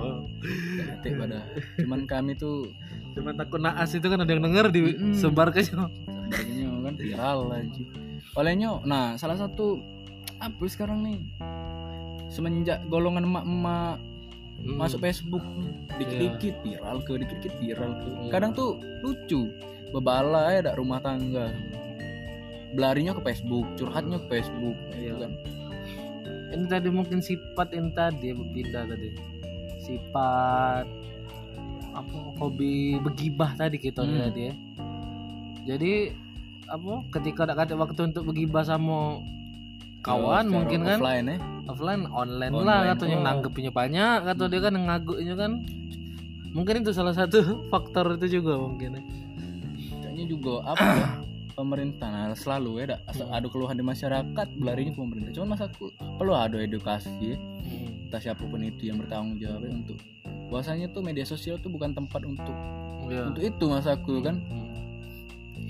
Ketik 0.95 1.13
pada 1.17 1.43
cuman 1.77 2.01
kami 2.07 2.33
tuh 2.35 2.71
Cuma 3.13 3.35
takut 3.35 3.59
naas 3.59 3.91
itu 3.91 4.07
kan 4.07 4.17
ada 4.17 4.31
yang 4.31 4.41
denger 4.41 4.71
di 4.71 4.81
Mm-mm. 4.89 5.13
sebar 5.13 5.51
ke 5.51 5.61
sana. 5.61 5.91
sebenarnya 6.31 6.81
kan 6.81 6.95
viral 6.97 7.41
aja 7.51 7.83
olehnya 8.33 8.69
nah 8.83 9.13
salah 9.15 9.37
satu 9.37 9.77
apa 10.39 10.65
sekarang 10.65 11.03
nih 11.03 11.19
semenjak 12.29 12.81
golongan 12.87 13.27
emak-emak 13.27 13.99
Hmm. 14.55 14.79
masuk 14.79 15.03
Facebook 15.03 15.43
dikit-dikit 15.93 16.55
viral 16.63 17.03
ke 17.03 17.19
dikit-dikit 17.19 17.51
viral 17.59 17.99
ke 17.99 18.07
Iya. 18.07 18.31
kadang 18.31 18.55
tuh 18.55 18.71
lucu 19.03 19.51
bebala 19.91 20.55
ya 20.55 20.61
dak 20.63 20.79
rumah 20.79 21.03
tangga 21.03 21.51
belarinya 22.73 23.13
ke 23.13 23.23
Facebook 23.23 23.67
curhatnya 23.77 24.17
ke 24.23 24.27
Facebook 24.31 24.77
gitu 24.93 25.15
Iya. 25.15 25.15
kan 25.21 25.33
Ini 26.53 26.65
tadi 26.69 26.89
mungkin 26.93 27.25
sifat 27.25 27.73
yang 27.73 27.97
tadi 27.97 28.29
ya, 28.29 28.35
berpindah 28.37 28.85
tadi. 28.85 29.09
Sifat 29.81 30.85
apa 31.93 32.17
hobi 32.37 33.01
begibah 33.01 33.57
tadi 33.57 33.77
kita 33.77 34.05
Hmm. 34.05 34.29
tadi 34.29 34.43
ya. 34.49 34.55
Jadi 35.65 36.13
apa 36.69 36.93
ketika 37.11 37.45
ada 37.45 37.57
kata 37.57 37.73
waktu 37.73 38.13
untuk 38.13 38.29
begibah 38.29 38.65
sama 38.65 39.21
kawan 40.01 40.45
Secara 40.45 40.53
mungkin 40.53 40.81
kan 40.83 40.99
offline 40.99 41.27
ya 41.27 41.37
offline 41.65 42.03
online, 42.05 42.53
Online, 42.53 42.65
lah 42.69 42.81
atau 42.93 43.07
yang 43.07 43.23
oh. 43.23 43.27
nanggepinnya 43.29 43.73
banyak 43.73 44.21
atau 44.27 44.45
dia 44.45 44.61
kan 44.61 44.73
yang 44.75 44.87
ngaguknya 44.89 45.35
kan 45.37 45.53
mungkin 46.51 46.75
itu 46.83 46.93
salah 46.93 47.15
satu 47.15 47.39
faktor 47.73 48.21
itu 48.21 48.41
juga 48.41 48.59
mungkin 48.59 48.99
ya. 48.99 49.03
kayaknya 50.03 50.25
juga 50.27 50.55
apa 50.67 50.85
ya 50.85 51.09
pemerintah. 51.53 52.09
Nah, 52.09 52.33
selalu 52.33 52.85
ya 52.85 52.99
ada 53.29 53.47
keluhan 53.47 53.77
di 53.77 53.85
masyarakat 53.85 54.47
belarinya 54.57 54.93
pemerintah. 54.93 55.31
Cuman 55.33 55.55
masa 55.55 55.69
aku 55.69 55.89
perlu 56.17 56.33
ada 56.33 56.57
edukasi 56.59 57.11
ya. 57.23 57.37
Entah 58.09 58.21
siapa 58.21 58.43
pun 58.43 58.61
itu 58.61 58.89
yang 58.89 59.01
bertanggung 59.01 59.39
jawab 59.39 59.63
ya, 59.63 59.71
untuk 59.71 59.97
bahwasanya 60.53 60.93
tuh 60.93 61.01
media 61.01 61.25
sosial 61.25 61.57
tuh 61.57 61.73
bukan 61.73 61.93
tempat 61.93 62.21
untuk 62.23 62.53
Iya. 63.09 63.29
untuk 63.29 63.43
itu 63.43 63.65
masaku 63.67 64.21
kan. 64.21 64.37
Hmm. 64.41 64.71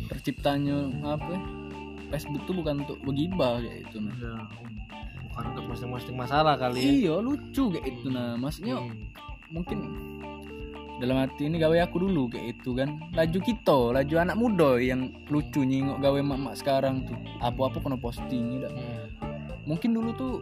terciptanya 0.09 0.77
apa 1.03 1.25
ya, 1.33 1.41
Facebook 2.11 2.45
tuh 2.45 2.55
bukan 2.59 2.85
untuk 2.85 2.99
begibah 3.01 3.57
kayak 3.63 3.89
itu 3.89 3.97
nah. 3.99 4.13
Iya. 4.13 4.35
bukan 5.25 5.45
untuk 5.55 5.65
masing-masing 5.73 6.15
masalah 6.15 6.55
kali 6.61 6.77
ya. 6.77 6.85
Iya 6.93 7.15
lucu 7.19 7.63
kayak 7.73 7.87
itu 7.89 8.07
nah. 8.09 8.37
Maksudnya 8.37 8.77
Hmm. 8.77 8.93
mungkin 9.49 9.79
dalam 11.03 11.19
hati 11.19 11.51
ini 11.51 11.59
gawe 11.59 11.75
aku 11.83 11.99
dulu 11.99 12.31
kayak 12.31 12.55
itu 12.55 12.71
kan 12.73 12.95
laju 13.11 13.39
kita 13.43 13.79
laju 13.93 14.15
anak 14.17 14.37
muda 14.39 14.79
yang 14.79 15.11
lucu 15.27 15.61
nyingok 15.61 15.99
gawe 15.99 16.19
mak-mak 16.23 16.55
sekarang 16.55 17.03
tuh 17.03 17.19
apa-apa 17.39 17.75
kena 17.77 17.99
posting 17.99 18.45
ya 18.55 18.59
dak. 18.63 18.73
Hmm. 18.73 19.07
mungkin 19.67 19.91
dulu 19.91 20.11
tuh 20.15 20.35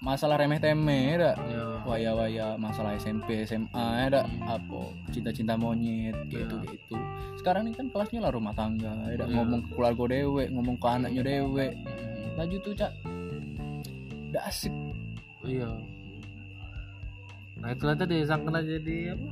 masalah 0.00 0.36
remeh 0.36 0.56
temeh 0.58 1.12
ya 1.12 1.16
dak. 1.18 1.36
Iya. 1.44 1.64
waya-waya 1.84 2.46
masalah 2.56 2.96
SMP 2.96 3.44
SMA 3.44 3.68
ya 4.00 4.08
dak. 4.10 4.26
apa 4.42 4.80
cinta-cinta 5.10 5.54
monyet 5.54 6.16
kayak 6.26 6.48
itu 6.48 6.54
Iya. 6.54 6.64
kayak 6.64 6.76
itu 6.78 6.96
sekarang 7.36 7.62
ini 7.68 7.76
kan 7.76 7.86
kelasnya 7.88 8.20
lah 8.24 8.32
rumah 8.32 8.52
tangga 8.52 8.96
ya. 9.04 9.20
Iya. 9.20 9.28
ngomong 9.28 9.60
ke 9.60 9.70
keluarga 9.72 10.04
dewe 10.08 10.44
ngomong 10.48 10.76
ke 10.76 10.86
anaknya 10.86 11.20
dewe 11.22 11.66
Hmm. 11.68 12.32
laju 12.34 12.56
tuh 12.58 12.72
cak 12.72 12.92
udah 14.30 14.42
asik 14.48 14.72
Iya. 15.44 15.68
Nah 17.58 17.68
itulah 17.70 17.94
tadi 17.94 18.22
sangkala 18.22 18.60
jadi 18.60 19.14
apa? 19.14 19.28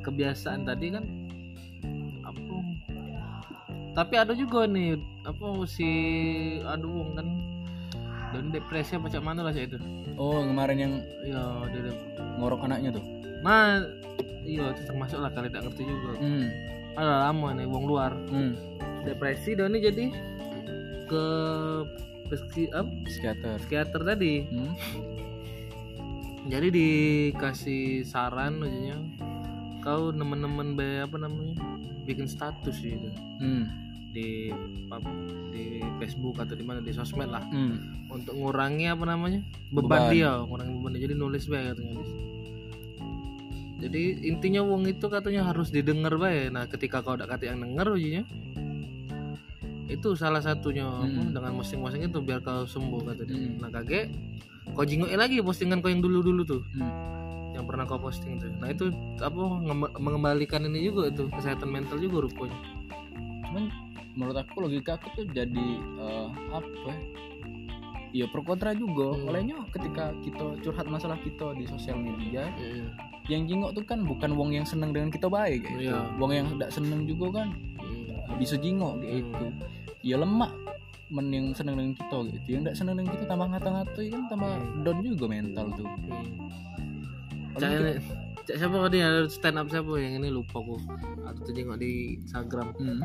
Kebiasaan 0.00 0.64
tadi 0.64 0.86
kan 0.90 1.04
apa? 2.22 2.56
Tapi 3.90 4.14
ada 4.16 4.32
juga 4.32 4.64
nih 4.64 4.96
apa 5.26 5.46
si 5.66 5.88
aduh 6.62 6.88
wong 6.88 7.10
kan 7.14 7.28
dan 8.30 8.44
depresi 8.48 8.94
apa 8.94 9.10
cak 9.10 9.20
mana 9.20 9.42
lah 9.42 9.50
cak 9.50 9.66
itu? 9.66 9.78
oh 10.14 10.38
kemarin 10.40 10.78
yang 10.78 10.94
Iya 11.20 11.42
dia, 11.68 11.90
ngorok 12.38 12.62
anaknya 12.62 12.94
tuh 12.94 13.04
Nah 13.42 13.82
iya 14.46 14.70
itu 14.70 14.82
termasuk 14.86 15.18
lah 15.18 15.32
kali 15.32 15.50
tak 15.50 15.66
ngerti 15.66 15.82
juga. 15.82 16.14
hmm. 16.16 16.46
Ada 16.94 17.14
lama 17.28 17.48
nih 17.52 17.66
wong 17.66 17.84
luar 17.84 18.14
Hmm. 18.30 18.54
depresi 19.02 19.58
dan 19.58 19.74
ini 19.74 19.78
jadi 19.82 20.04
ke 21.10 21.24
psiki 22.30 22.70
apa? 22.70 22.86
psikiater 23.04 23.58
psikiater 23.58 24.00
tadi. 24.06 24.34
hmm. 24.46 24.72
Jadi 26.46 26.68
dikasih 26.70 28.02
saran 28.02 28.62
aja 28.62 28.96
kau 29.80 30.08
nemen-nemen 30.10 30.72
be 30.72 31.00
apa 31.00 31.16
namanya 31.16 31.56
bikin 32.04 32.24
status 32.24 32.76
gitu 32.78 33.08
Hmm. 33.38 33.68
di 34.10 34.50
di 35.50 35.64
Facebook 35.96 36.36
atau 36.36 36.52
di 36.52 36.64
mana 36.64 36.80
di 36.80 36.90
sosmed 36.90 37.28
lah 37.28 37.44
Hmm. 37.44 38.08
untuk 38.08 38.34
ngurangi 38.34 38.86
apa 38.86 39.04
namanya 39.06 39.40
beban, 39.70 39.86
Beban. 39.86 40.10
dia 40.10 40.30
ngurangi 40.40 40.72
beban 40.74 40.90
dia 40.92 41.02
jadi 41.04 41.14
nulis 41.14 41.44
bae 41.46 41.64
katanya 41.66 41.94
jadi 43.80 44.02
intinya 44.26 44.60
wong 44.60 44.84
itu 44.86 45.06
katanya 45.06 45.46
harus 45.46 45.70
didengar 45.70 46.12
bae 46.14 46.48
nah 46.48 46.66
ketika 46.66 47.00
kau 47.00 47.16
udah 47.16 47.24
kata 47.24 47.48
yang 47.48 47.62
denger 47.62 47.86
ujinya 47.90 48.22
itu 49.90 50.14
salah 50.14 50.38
satunya 50.38 50.86
Hmm. 50.86 51.30
dengan 51.30 51.52
masing-masing 51.56 52.04
itu 52.04 52.18
biar 52.18 52.38
kau 52.38 52.62
sembuh 52.64 53.02
kata 53.04 53.22
dia 53.24 53.36
Hmm. 53.36 53.58
nah 53.58 53.70
kaget 53.70 54.06
kau 54.68 54.82
jinggokin 54.82 55.18
lagi 55.18 55.36
postingan 55.40 55.78
kau 55.78 55.88
yang 55.88 55.98
dulu-dulu 55.98 56.42
tuh 56.42 56.62
Hmm. 56.72 56.90
yang 57.52 57.64
pernah 57.64 57.84
kau 57.84 57.98
posting 57.98 58.38
tuh 58.38 58.48
nah 58.56 58.68
itu 58.68 58.88
apa 59.18 59.34
ngem- 59.60 59.94
mengembalikan 59.96 60.62
ini 60.64 60.86
juga 60.86 61.08
itu 61.08 61.26
kesehatan 61.28 61.68
mental 61.68 61.98
juga 61.98 62.22
rupanya 62.22 62.58
cuman 63.44 63.66
menurut 64.12 64.36
aku 64.38 64.62
logika 64.62 64.94
aku 64.94 65.06
tuh 65.12 65.26
jadi 65.28 65.66
eh, 65.98 66.26
apa 66.50 66.70
ya 66.86 66.96
Iya 68.10 68.26
pro 68.26 68.42
kontra 68.42 68.74
juga 68.74 69.14
Hmm. 69.14 69.22
olehnya 69.24 69.54
ketika 69.70 70.10
kita 70.20 70.58
curhat 70.60 70.82
masalah 70.84 71.14
kita 71.16 71.54
di 71.54 71.62
sosial 71.64 71.94
media 71.96 72.50
yang 73.26 73.46
jingok 73.46 73.70
tuh 73.72 73.84
kan 73.84 74.02
bukan 74.02 74.34
wong 74.34 74.50
yang 74.50 74.66
seneng 74.66 74.90
dengan 74.90 75.06
kita 75.08 75.30
baik 75.30 75.62
gitu. 75.62 75.86
Iya. 75.86 76.10
wong 76.18 76.30
yang 76.32 76.46
tidak 76.50 76.70
seneng 76.72 77.06
juga 77.06 77.38
kan 77.38 77.54
eh, 77.78 78.34
bisa 78.34 78.58
jingok 78.58 78.98
kayak 78.98 79.22
Hmm. 79.22 79.54
Ya 80.00 80.16
lemak. 80.20 80.52
Men 81.10 81.26
yang 81.34 81.50
seneng 81.50 81.74
dengan 81.74 81.94
kita 81.98 82.16
gitu. 82.30 82.46
Yang 82.54 82.60
tidak 82.62 82.76
seneng 82.78 82.94
dengan 83.02 83.10
kita 83.18 83.24
tambah 83.26 83.46
ngata-ngata 83.50 83.98
ya 83.98 84.10
kan 84.14 84.24
tambah 84.30 84.50
Hmm. 84.54 84.82
down 84.86 84.98
juga 85.02 85.24
mental 85.26 85.66
tuh. 85.74 85.88
Cak, 87.58 87.66
ini, 87.66 87.92
cak 88.46 88.56
siapa 88.62 88.76
tadi? 88.86 88.98
Ada 89.02 89.20
stand 89.26 89.58
up 89.58 89.66
siapa? 89.66 89.92
Yang 89.98 90.14
ini 90.22 90.28
lupa 90.30 90.62
aku. 90.62 90.78
Atau 91.26 91.50
tuh 91.50 91.52
di 91.76 92.14
Instagram. 92.22 92.78
Hmm. 92.78 93.02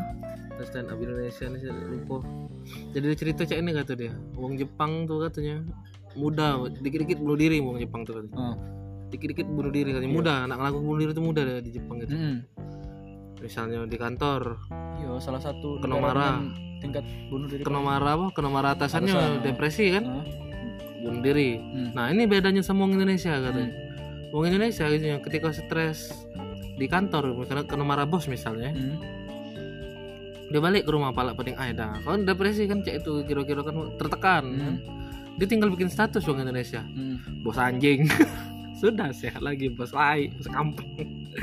stand 0.63 0.87
up 0.93 1.01
Indonesia 1.01 1.49
ini 1.49 1.57
lupa. 1.65 2.21
Jadi 2.93 3.05
cerita 3.17 3.41
cak 3.43 3.57
ini 3.57 3.71
kata 3.73 3.93
dia? 3.97 4.13
Wong 4.37 4.53
Jepang 4.55 5.09
tuh 5.09 5.25
katanya 5.25 5.65
muda. 6.13 6.61
Dikit-dikit 6.79 7.17
bunuh 7.17 7.35
diri 7.35 7.57
mau 7.57 7.73
Jepang 7.75 8.05
tuh 8.05 8.21
Oh. 8.37 8.55
dikit-dikit 9.09 9.49
bunuh 9.49 9.73
diri 9.73 9.93
katanya. 9.93 10.11
Iya. 10.11 10.17
muda 10.17 10.33
anak 10.45 10.57
ngelakuin 10.61 10.83
bunuh 10.85 10.99
diri 11.01 11.11
itu 11.13 11.23
muda 11.25 11.41
deh 11.41 11.57
di 11.65 11.71
Jepang 11.73 11.97
gitu. 12.05 12.13
Mm. 12.13 12.37
misalnya 13.45 13.85
di 13.85 13.97
kantor. 13.99 14.57
Iya, 14.97 15.21
salah 15.21 15.37
satu 15.37 15.77
Kena 15.77 16.01
marah. 16.01 16.41
Tingkat 16.85 17.01
bunuh 17.25 17.47
diri. 17.47 17.61
kena 17.61 17.79
marah 17.79 18.13
apa 18.13 18.25
kena 18.29 18.47
marah 18.47 18.71
atasannya 18.73 19.11
Atasan. 19.11 19.41
depresi 19.41 19.85
kan 19.89 20.03
Hah? 20.05 20.25
bunuh 20.99 21.19
diri 21.19 21.57
Hmm. 21.57 21.89
nah 21.91 22.05
ini 22.07 22.23
bedanya 22.23 22.61
sama 22.61 22.83
orang 22.83 22.97
Indonesia 22.97 23.33
katanya 23.35 23.71
orang 24.27 24.47
Indonesia 24.49 24.85
gitu 24.87 25.05
ya, 25.05 25.17
ketika 25.19 25.47
stres 25.49 26.13
di 26.73 26.85
kantor 26.85 27.23
karena 27.43 27.63
kena 27.63 27.83
marah 27.83 28.03
bos 28.03 28.25
misalnya 28.25 28.69
Hmm. 28.69 28.97
dia 30.45 30.59
balik 30.59 30.83
ke 30.83 30.91
rumah 30.91 31.09
pala 31.09 31.33
pening 31.33 31.55
ay 31.55 31.71
dah 31.71 31.97
kalau 31.99 32.19
depresi 32.19 32.63
kan 32.63 32.79
cek 32.79 33.01
itu 33.01 33.11
kira-kira 33.23 33.61
kan 33.61 33.75
tertekan 33.95 34.43
Hmm. 34.45 34.75
dia 35.35 35.45
tinggal 35.45 35.67
bikin 35.67 35.87
status 35.87 36.23
orang 36.23 36.45
Indonesia 36.45 36.85
Hmm. 36.85 37.17
bos 37.41 37.57
anjing 37.57 38.05
sudah 38.75 39.09
sehat 39.09 39.39
lagi 39.39 39.67
bos 39.67 39.89
lai 39.89 40.29
bos 40.31 40.45
kampung 40.45 40.85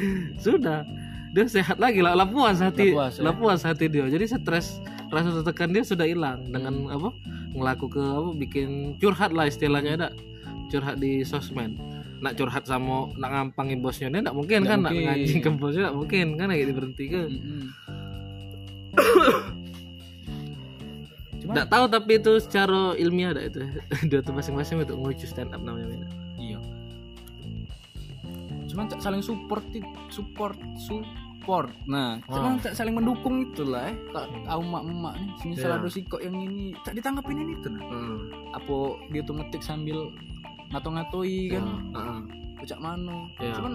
sudah 0.39 0.87
dia 1.31 1.45
sehat 1.47 1.77
lagi 1.77 1.99
lah 1.99 2.13
lah 2.13 2.25
puas 2.25 2.61
hati 2.61 2.93
Lah 2.93 3.09
puas, 3.09 3.15
ya. 3.15 3.23
lah 3.23 3.35
puas 3.35 3.61
hati 3.63 3.85
dia 3.87 4.05
jadi 4.07 4.25
stres 4.29 4.85
rasa 5.13 5.29
tertekan 5.35 5.71
dia 5.71 5.83
sudah 5.83 6.05
hilang 6.05 6.43
dengan 6.47 6.75
Hmm. 6.83 6.91
apa 6.91 7.09
ngelaku 7.53 7.87
ke 7.87 8.03
apa 8.03 8.31
bikin 8.35 8.69
curhat 8.97 9.31
lah 9.31 9.45
istilahnya 9.45 9.93
ada 9.95 10.09
curhat 10.67 10.97
di 10.97 11.21
sosmed 11.23 11.77
nak 12.19 12.35
curhat 12.35 12.65
sama 12.65 13.13
nak 13.15 13.31
ngampangin 13.31 13.79
bosnya 13.79 14.09
dia 14.09 14.23
nggak 14.23 14.33
mungkin 14.33 14.59
Nggak 14.59 14.71
kan 14.71 14.79
nak 14.81 14.91
mungkin. 14.91 15.07
ngajing 15.07 15.39
ke 15.39 15.51
bosnya 15.53 15.81
nggak 15.83 15.99
mungkin 15.99 16.27
kan 16.35 16.47
kayak 16.49 16.67
diberhenti 16.67 17.05
ke 17.07 17.21
nggak 21.43 21.69
tahu 21.73 21.85
tapi 21.87 22.13
itu 22.17 22.33
secara 22.39 22.95
ilmiah 22.95 23.31
ada 23.31 23.43
itu 23.43 23.61
dia 24.09 24.21
tuh 24.21 24.33
masing-masing 24.33 24.81
itu 24.81 24.95
ngelucu 24.95 25.27
stand 25.27 25.51
up 25.51 25.61
namanya 25.61 25.87
beda. 25.89 26.07
iya. 26.39 26.59
Cuman 28.65 28.89
saling 28.97 29.21
support 29.21 29.67
it- 29.71 29.85
support 30.09 30.57
support. 31.43 31.67
Nah, 31.85 32.23
Ah. 32.23 32.33
cuman 32.33 32.63
tak 32.63 32.73
saling 32.73 32.95
mendukung 32.95 33.43
itulah 33.45 33.91
eh. 33.91 33.97
Tak 34.15 34.31
tahu 34.47 34.61
emak-emak 34.63 35.15
nih, 35.19 35.31
semisal 35.37 35.69
Iya. 35.69 35.77
ada 35.77 35.89
si 35.91 36.01
kok 36.03 36.23
yang 36.23 36.39
ini 36.39 36.71
tak 36.81 36.95
ditanggapin 36.95 37.35
ini 37.37 37.59
tuh 37.59 37.75
nah. 37.75 37.83
Hmm. 37.83 38.19
Apa 38.55 38.77
dia 39.11 39.21
tuh 39.21 39.35
ngetik 39.35 39.61
sambil 39.61 39.99
ngato-ngatoi 40.71 41.39
kan, 41.51 41.65
Heeh. 41.93 42.19
ucap 42.63 42.79
mano. 42.79 43.27
Iya. 43.37 43.59
Cuman 43.59 43.75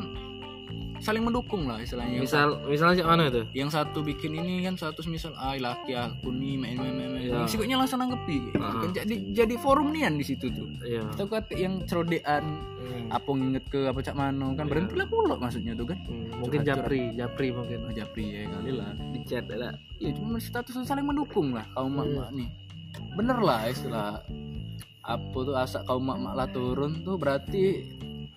saling 0.97 1.21
mendukung 1.21 1.65
lah 1.65 1.77
istilahnya. 1.77 2.17
misal 2.17 2.57
misalnya 2.65 2.95
cak 2.97 3.07
mana 3.07 3.23
itu 3.27 3.45
yang 3.53 3.69
satu 3.69 4.01
bikin 4.01 4.33
ini 4.33 4.65
kan 4.65 4.73
satu 4.73 5.05
misal 5.05 5.29
ah 5.35 5.53
laki 5.53 5.93
aku 5.93 6.29
nih 6.29 6.57
main 6.57 6.73
main 6.73 6.89
main 6.91 7.09
main 7.13 7.29
yang 7.35 7.45
sikutnya 7.45 7.77
langsung 7.77 8.01
nanggepi 8.01 8.49
gitu. 8.49 8.57
Ah. 8.57 8.81
kan 8.81 8.89
jadi 8.95 9.15
jadi 9.31 9.55
forum 9.57 9.93
nian 9.93 10.17
di 10.17 10.25
situ 10.25 10.49
tuh 10.49 10.65
iya 10.81 11.05
atau 11.07 11.25
kata 11.25 11.53
yang 11.53 11.81
cerodean 11.83 12.43
Hmm. 12.87 13.11
apa 13.11 13.29
nginget 13.29 13.65
ke 13.67 13.83
apa 13.83 13.99
cak 13.99 14.15
mano 14.15 14.55
kan 14.55 14.63
Iya. 14.63 14.71
berhenti 14.71 14.95
lah 14.95 15.05
pula 15.05 15.35
maksudnya 15.35 15.75
tuh 15.75 15.85
kan 15.85 15.99
Hmm, 16.01 16.39
mungkin 16.39 16.59
Curhat-curhat. 16.61 16.87
japri 16.87 17.01
japri 17.13 17.47
mungkin 17.51 17.79
oh, 17.83 17.91
japri 17.91 18.23
ya 18.25 18.41
kali 18.47 18.71
lah 18.71 18.91
di 19.11 19.19
chat 19.21 19.43
ada 19.45 19.69
ya 19.97 20.09
cuma 20.15 20.39
status 20.39 20.71
saling 20.81 21.03
mendukung 21.03 21.51
lah 21.51 21.67
kaum 21.73 21.91
mak 21.91 22.07
mak 22.07 22.29
nih 22.31 22.47
bener 23.13 23.37
lah 23.37 23.67
istilah 23.67 24.23
apa 25.03 25.37
tuh 25.37 25.51
asa 25.53 25.83
kaum 25.83 25.99
mak 26.01 26.15
mak 26.17 26.33
lah 26.33 26.47
turun 26.47 26.99
tuh 27.01 27.15
berarti 27.15 27.83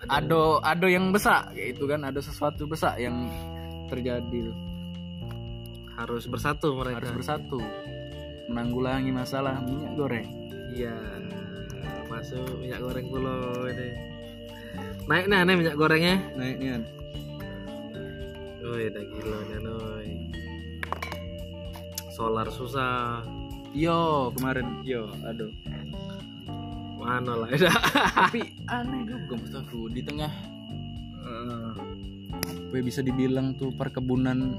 ada 0.09 0.63
ada 0.65 0.87
yang 0.89 1.13
besar 1.13 1.53
kayak 1.53 1.77
itu 1.77 1.85
kan 1.85 2.01
ada 2.07 2.21
sesuatu 2.25 2.65
besar 2.65 2.97
yang 2.97 3.29
terjadi 3.93 4.55
harus 6.01 6.25
bersatu 6.25 6.73
mereka. 6.73 7.05
Harus 7.05 7.13
bersatu. 7.21 7.61
Menanggulangi 8.49 9.13
masalah 9.13 9.61
minyak 9.61 9.93
goreng. 9.95 10.29
Iya 10.73 10.97
masuk 12.09 12.59
minyak 12.59 12.81
goreng 12.81 13.07
pulau 13.13 13.69
ini. 13.69 13.89
Naik 15.07 15.27
nah 15.29 15.45
nih 15.45 15.55
minyak 15.61 15.77
gorengnya. 15.77 16.17
Naiknya 16.35 16.81
Woi, 18.61 18.87
udah 18.87 19.03
gila 19.03 19.39
nih, 19.51 19.59
Noy. 19.67 20.09
Solar 22.15 22.47
susah. 22.55 23.25
yo 23.75 24.31
kemarin. 24.39 24.67
Yo 24.87 25.11
aduh 25.27 25.51
Mana 27.01 27.33
lah, 27.33 27.49
ya. 27.57 27.73
tapi 28.13 28.53
aneh 28.77 29.09
juga 29.09 29.41
aku 29.65 29.89
di 29.89 30.05
tengah 30.05 30.31
Heeh. 31.21 31.71
apa 32.71 32.75
ya 32.77 32.83
bisa 32.85 33.01
dibilang 33.01 33.57
tuh 33.57 33.73
perkebunan 33.75 34.55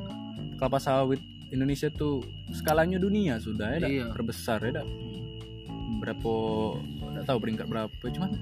kelapa 0.57 0.81
sawit 0.81 1.21
Indonesia 1.53 1.87
tuh 1.93 2.25
skalanya 2.51 2.97
dunia 2.97 3.37
sudah 3.37 3.77
ya? 3.77 3.87
Iya. 3.87 4.05
terbesar 4.13 4.59
ya 4.65 4.81
berapa 6.01 6.33
nggak 7.13 7.25
tahu 7.29 7.37
peringkat 7.37 7.67
berapa 7.69 8.05
cuman 8.09 8.33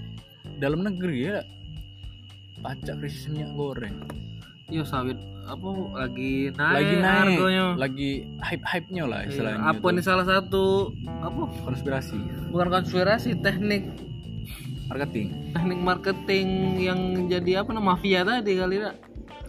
dalam 0.63 0.79
negeri 0.83 1.17
ya 1.27 1.37
pajak 2.63 2.99
krisis 3.03 3.27
minyak 3.27 3.51
goreng 3.55 3.95
Iya 4.69 4.83
sawit 4.83 5.17
apa 5.43 5.65
lagi 5.97 6.53
naik, 6.53 6.75
lagi 6.77 6.95
naik 6.95 7.25
harganya. 7.33 7.65
lagi 7.73 8.11
hype 8.39 8.61
hype 8.63 8.87
nya 8.89 9.03
lah 9.03 9.19
Iya, 9.19 9.29
istilahnya 9.31 9.59
Apa 9.65 9.81
tuh. 9.81 9.91
nih 9.91 10.03
salah 10.03 10.25
satu 10.27 10.63
apa? 11.19 11.41
konspirasi 11.63 12.17
Bukan 12.47 12.67
konspirasi, 12.69 13.29
teknik 13.35 13.83
marketing 14.85 15.27
teknik 15.51 15.79
marketing 15.79 16.47
yang 16.79 16.99
jadi 17.25 17.61
apa 17.61 17.69
namanya 17.71 17.89
mafia 17.91 18.21
tadi 18.21 18.53
kali 18.55 18.77
ya. 18.79 18.91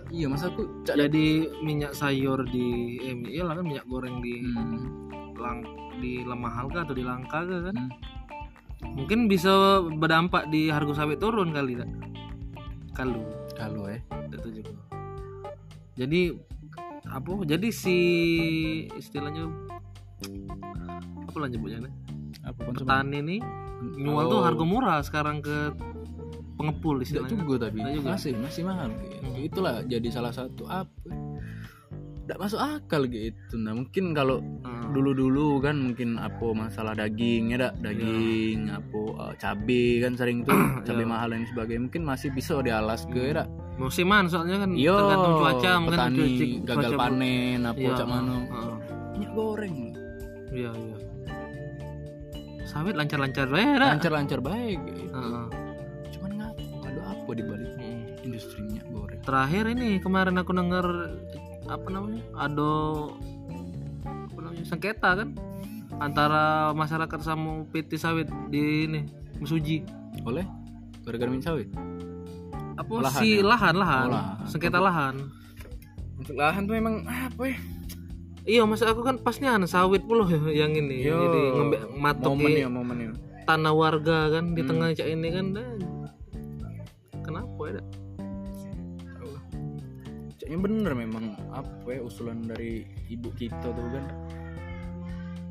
iya 0.09 0.26
masa 0.26 0.48
aku 0.48 0.64
cak 0.83 0.96
Jadi 0.98 1.26
minyak 1.61 1.92
sayur 1.92 2.44
di 2.44 2.68
eh 2.98 3.14
iya 3.30 3.42
lah 3.42 3.54
kan 3.54 3.64
minyak 3.64 3.85
goreng 3.87 4.18
di 4.18 4.40
Hmm. 4.42 4.80
lang 5.35 5.64
di 5.96 6.20
lemah 6.22 6.52
harga 6.54 6.83
atau 6.83 6.92
di 6.92 7.00
langka 7.00 7.40
kan. 7.40 7.72
Hmm. 7.72 7.88
Mungkin 8.94 9.28
bisa 9.28 9.52
berdampak 9.83 10.48
di 10.48 10.68
harga 10.68 10.92
sawit 10.98 11.16
turun 11.18 11.48
kali 11.50 11.76
tak? 11.76 11.88
Kalau 12.90 13.20
kalau 13.54 13.85
eh 13.87 14.00
itu 14.28 14.61
juga. 14.61 14.72
Jadi 16.01 16.21
apa? 17.05 17.31
Jadi 17.45 17.69
si 17.71 17.97
istilahnya 18.91 19.45
apa 21.23 21.37
lah 21.37 21.49
nyebutnya 21.49 21.79
nih? 21.83 21.95
apa 22.41 22.57
konsumen 22.63 22.89
Petani 22.89 23.19
nih 23.21 23.41
nyual 23.99 24.25
tuh 24.27 24.39
Oh. 24.39 24.43
harga 24.43 24.65
murah 24.65 24.99
sekarang 25.01 25.39
ke 25.39 25.77
pengepul 26.55 26.97
Tidak 26.97 27.05
istilahnya. 27.27 27.37
juga 27.37 27.55
tapi 27.63 27.79
Tidak 27.79 27.93
juga. 27.95 28.09
masih 28.11 28.33
masih 28.35 28.63
mahal 28.65 28.89
gitu. 28.95 29.17
Hmm. 29.19 29.37
itulah 29.39 29.75
jadi 29.85 30.09
salah 30.09 30.33
satu 30.33 30.63
apa 30.65 30.89
tidak 32.23 32.39
masuk 32.39 32.61
akal 32.61 33.03
gitu 33.05 33.55
nah 33.57 33.73
mungkin 33.73 34.05
kalau 34.13 34.41
Hmm. 34.41 34.89
dulu-dulu 34.91 35.61
kan 35.61 35.77
mungkin 35.79 36.17
apa 36.17 36.47
masalah 36.51 36.93
daging 36.95 37.53
ya 37.53 37.59
dak 37.61 37.75
daging 37.79 38.69
apa 38.71 39.01
eh, 39.21 39.33
cabe 39.37 39.85
kan 40.01 40.13
sering 40.15 40.39
tuh 40.43 40.57
cabe 40.87 40.97
Iya. 40.99 41.07
mahal 41.07 41.29
dan 41.31 41.45
sebagainya 41.45 41.83
mungkin 41.83 42.03
masih 42.05 42.29
bisa 42.31 42.57
dialas 42.59 43.05
ke 43.05 43.21
ya 43.27 43.45
dak 43.45 43.49
Musiman 43.81 44.25
soalnya 44.27 44.61
kan 44.61 44.71
yo 44.73 44.93
tergantung 44.95 45.35
cuaca 45.38 45.71
mungkin 45.79 45.97
petani 45.97 46.21
cuaca- 46.21 46.61
gagal 46.69 46.90
cuaca 46.90 47.01
panen 47.01 47.61
apa 47.64 47.79
Iya, 47.81 47.93
cak 47.95 48.07
mano 48.07 48.37
heeh. 48.37 48.75
minyak 49.11 49.33
goreng 49.33 49.77
Iya 50.51 50.71
iya. 50.71 50.97
Sawit 52.62 52.95
lancar-lancar 52.95 53.47
dah. 53.49 53.88
lancar-lancar 53.88 54.38
baik 54.40 54.79
gitu. 54.85 55.11
Heeh. 55.11 55.45
cuman 56.12 56.31
ngaku 56.37 56.62
ada 56.85 57.01
apa 57.09 57.31
di 57.33 57.43
balik 57.43 57.71
Hmm. 57.73 58.05
industri 58.23 58.59
minyak 58.61 58.87
goreng 58.87 59.21
Terakhir 59.21 59.64
ini 59.69 59.97
kemarin 59.99 60.37
aku 60.37 60.53
dengar 60.53 60.87
apa 61.66 61.88
namanya? 61.88 62.23
Ada 62.37 62.71
apa 64.05 64.38
namanya? 64.38 64.64
sengketa 64.64 65.11
kan 65.14 65.29
antara 65.99 66.45
masyarakat 66.73 67.21
sama 67.21 67.64
PT 67.66 67.97
sawit 67.97 68.29
di 68.47 68.61
ini 68.85 69.01
Mesuji. 69.37 69.83
oleh 70.21 70.45
gara-gara 71.01 71.27
minyak 71.27 71.47
sawit 71.47 71.69
Apa 72.81 72.93
Lahan 72.99 73.21
si 73.21 73.29
ya? 73.35 73.45
lahan 73.45 73.75
lahan, 73.77 74.07
Oh, 74.07 74.12
lahan. 74.14 74.47
sengketa 74.47 74.81
lahan. 74.81 75.14
untuk 76.16 76.33
lahan 76.35 76.62
tuh 76.64 76.75
memang 76.75 76.95
apa 77.05 77.43
ya 77.45 77.57
Iya, 78.43 78.62
maksud 78.64 78.85
aku 78.87 79.01
kan 79.01 79.16
pasnya 79.16 79.53
kan 79.53 79.64
sawit 79.64 80.01
puluh 80.03 80.25
yang 80.51 80.73
ini. 80.73 81.01
Yo, 81.03 81.12
Jadi 81.19 81.40
ngembe- 81.55 81.85
matok 81.95 82.33
momen 82.35 82.53
ya 82.55 82.69
momen 82.69 82.97
ya 82.99 83.12
tanah 83.43 83.69
warga 83.71 84.19
kan 84.31 84.45
di 84.51 84.61
Hmm. 84.61 84.69
tengah 84.71 84.88
cak 84.90 85.09
ini 85.09 85.29
kan. 85.29 85.47
dah. 85.53 85.69
Kenapa 87.21 87.62
ya? 87.69 87.83
Caknya 90.37 90.59
bener 90.59 90.93
memang 90.95 91.25
apa 91.51 91.88
ya 91.90 92.01
usulan 92.01 92.40
dari 92.43 92.81
ibu 93.07 93.29
kita 93.31 93.61
tuh 93.62 93.87
kan 93.87 94.05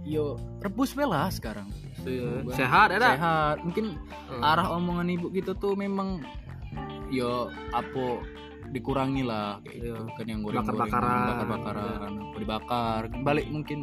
yo 0.01 0.33
rebus 0.59 0.91
bela 0.91 1.29
sekarang 1.29 1.69
Iya, 2.01 2.41
Sehat 2.51 2.89
ya 2.89 2.97
dah? 2.97 3.13
sehat 3.13 3.55
mungkin 3.61 3.85
Hmm. 4.27 4.41
arah 4.41 4.71
omongan 4.71 5.11
ibu 5.11 5.29
kita 5.29 5.53
tuh 5.53 5.75
memang 5.75 6.23
yo 7.09 7.47
apa 7.71 8.21
dikurangi 8.69 9.25
lah 9.25 9.57
kayak 9.63 9.75
Iya. 9.75 9.93
gitu 9.97 10.13
kan 10.13 10.25
yang 10.25 10.41
goreng 10.43 10.61
Bakar-bakaran. 10.61 11.25
bakar 11.25 11.47
bakaran 11.47 12.11
apa 12.21 12.35
dibakar. 12.37 13.01
Balik 13.23 13.45
mungkin 13.49 13.79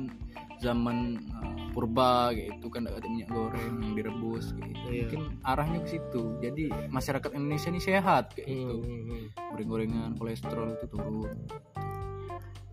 zaman 0.56 1.20
uh, 1.28 1.52
purba 1.70 2.32
gitu 2.32 2.70
kan 2.70 2.86
ada 2.86 3.02
minyak 3.02 3.28
goreng 3.28 3.82
yang 3.82 3.92
direbus 3.94 4.54
gitu. 4.54 4.86
Iya. 4.86 5.04
mungkin 5.04 5.20
arahnya 5.42 5.78
ke 5.82 5.88
situ. 5.90 6.22
Jadi 6.38 6.64
masyarakat 6.88 7.30
Indonesia 7.34 7.68
ini 7.68 7.80
sehat 7.80 8.24
kayak 8.32 8.46
Hmm, 8.46 8.56
gitu. 8.56 8.74
Hmm, 8.78 9.02
hmm. 9.02 9.24
goreng-gorengan 9.50 10.10
kolesterol 10.14 10.68
itu 10.72 10.86
turun. 10.86 11.34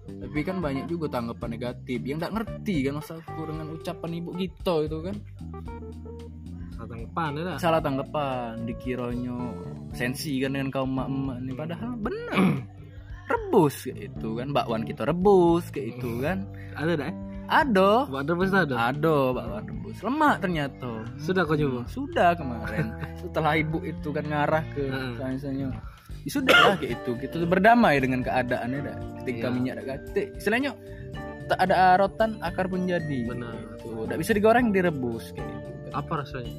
Tapi 0.04 0.40
kan 0.42 0.60
banyak 0.60 0.86
juga 0.86 1.08
tanggapan 1.10 1.50
negatif. 1.52 2.00
Yang 2.00 2.18
nggak 2.22 2.34
ngerti 2.34 2.76
kan 2.84 2.94
masa 2.94 3.14
dengan 3.24 3.68
ucapan 3.72 4.12
ibu 4.14 4.32
kita 4.34 4.74
itu 4.82 4.98
kan 5.02 5.16
salah 6.84 6.92
tanggapan 7.00 7.30
ya 7.40 7.56
salah 7.56 7.80
tanggapan 7.80 8.52
dikironyo 8.68 9.40
sensi 9.96 10.44
kan 10.44 10.52
dengan 10.52 10.68
kaum 10.68 10.92
emak-emak 10.92 11.38
nih 11.40 11.56
padahal 11.56 11.92
bener. 11.96 12.36
Rebus 13.32 13.88
kayak 13.88 14.00
itu 14.12 14.30
kan 14.36 14.48
bakwan 14.52 14.84
kita 14.84 15.08
rebus 15.08 15.72
kayak 15.72 15.96
itu 15.96 16.20
kan. 16.20 16.44
Ada 16.76 16.92
dah 17.00 17.08
eh? 17.08 17.16
ado 17.48 17.94
Buat 18.12 18.28
rebus 18.28 18.52
ada? 18.52 18.92
Ado 18.92 19.32
bakwan 19.32 19.64
rebus. 19.64 19.98
Lemak 20.04 20.36
ternyata. 20.44 20.92
Sudah 21.16 21.48
kau 21.48 21.56
coba 21.56 21.88
sudah 21.88 22.36
kemarin. 22.36 22.92
Setelah 23.24 23.56
ibu 23.56 23.80
itu 23.80 24.12
kan 24.12 24.28
ngarah 24.28 24.64
ke 24.76 24.84
Heeh. 24.92 25.40
misalnya. 25.40 25.72
Ya 26.28 26.30
sudah 26.36 26.58
lah 26.68 26.76
kayak 26.76 27.00
itu. 27.00 27.12
Kita 27.16 27.48
berdamai 27.48 27.96
dengan 28.04 28.28
keadaannya 28.28 28.80
dah. 28.84 28.98
Ketika 29.24 29.48
Iya. 29.48 29.56
minyak 29.56 29.74
dah 29.80 29.86
katik 29.96 30.28
istilahnya 30.36 30.72
tak 31.48 31.60
ada 31.64 31.96
rotan 31.96 32.36
akar 32.44 32.68
pun 32.68 32.84
jadi. 32.92 33.24
Benar 33.24 33.56
tidak 34.04 34.20
bisa 34.20 34.32
digoreng 34.36 34.68
direbus 34.76 35.32
kayak 35.32 35.48
gitu. 35.48 35.72
Apa 35.96 36.14
rasanya 36.24 36.54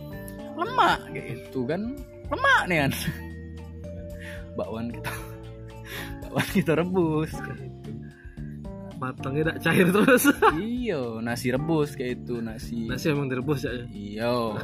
lemak 0.55 0.99
kayak 1.11 1.27
itu 1.35 1.61
kan. 1.65 1.81
Lemak 2.31 2.63
nih 2.67 2.79
kan. 2.87 2.93
Bakwan 4.59 4.87
kita. 4.91 5.13
Bakwan 6.23 6.47
kita 6.51 6.73
rebus 6.75 7.33
kayak 7.35 7.61
itu 7.63 7.91
matangnya 8.95 9.43
tidak 9.43 9.59
cair 9.61 9.89
terus. 9.91 10.25
Iyo 10.81 11.19
nasi 11.21 11.51
rebus 11.51 11.93
kayak 11.93 12.25
itu 12.25 12.39
nasi. 12.39 12.87
Nasi 12.87 13.11
emang 13.11 13.27
direbus 13.29 13.67
ya? 13.67 13.75
Iyo 13.91 14.57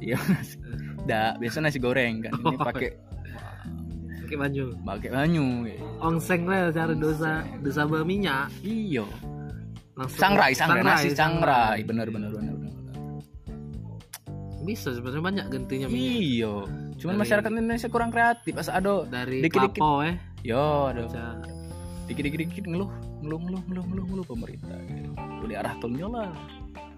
iyo 0.00 0.16
nasi. 0.16 0.56
Dah, 1.04 1.36
biasa 1.36 1.60
nasi 1.60 1.76
goreng 1.76 2.24
kan 2.24 2.32
ini 2.34 2.56
Oh. 2.56 2.56
pakai 2.56 2.90
pakai 4.24 4.36
baju 4.38 4.64
pakai 4.80 5.08
banyu 5.10 5.44
gitu. 5.66 5.82
ongseng 6.00 6.46
lah 6.46 6.70
cari 6.70 6.94
dosa 6.96 7.42
dosa 7.60 7.82
berminyak 7.82 8.46
iyo 8.62 9.04
langsung 9.92 10.22
sangrai 10.22 10.54
sangrai 10.56 10.80
nasi 10.86 11.10
sangrai. 11.12 11.18
sangrai. 11.18 11.78
Bener 11.84 12.06
bener, 12.08 12.30
bener. 12.32 12.54
Bisa 14.60 14.92
sebenarnya 14.92 15.24
banyak 15.24 15.46
gantinya 15.48 15.86
minyak 15.88 16.20
iyo. 16.20 16.54
Cuman 16.96 17.16
Dari- 17.16 17.22
masyarakat 17.24 17.50
Indonesia 17.50 17.88
kurang 17.88 18.10
kreatif. 18.10 18.52
Pas 18.52 18.68
ada 18.68 18.94
dari 19.04 19.40
Dikit-dikit. 19.40 19.80
klapo 19.80 20.04
eh 20.04 20.16
yo 20.40 20.88
ada 20.88 21.04
Bisa- 21.04 21.40
dikit 22.06 22.22
dikit 22.26 22.38
dikit 22.42 22.64
ngeluh 22.66 22.90
ngeluh 23.22 23.40
ngeluh 23.40 23.62
ngeluh 23.66 23.84
ngeluh 23.86 24.04
ngeluh 24.06 24.26
pemerintah 24.26 24.76
gitu. 24.84 25.10
udah 25.40 25.56
arah 25.58 25.74
tolnya 25.78 26.06
lah. 26.06 26.30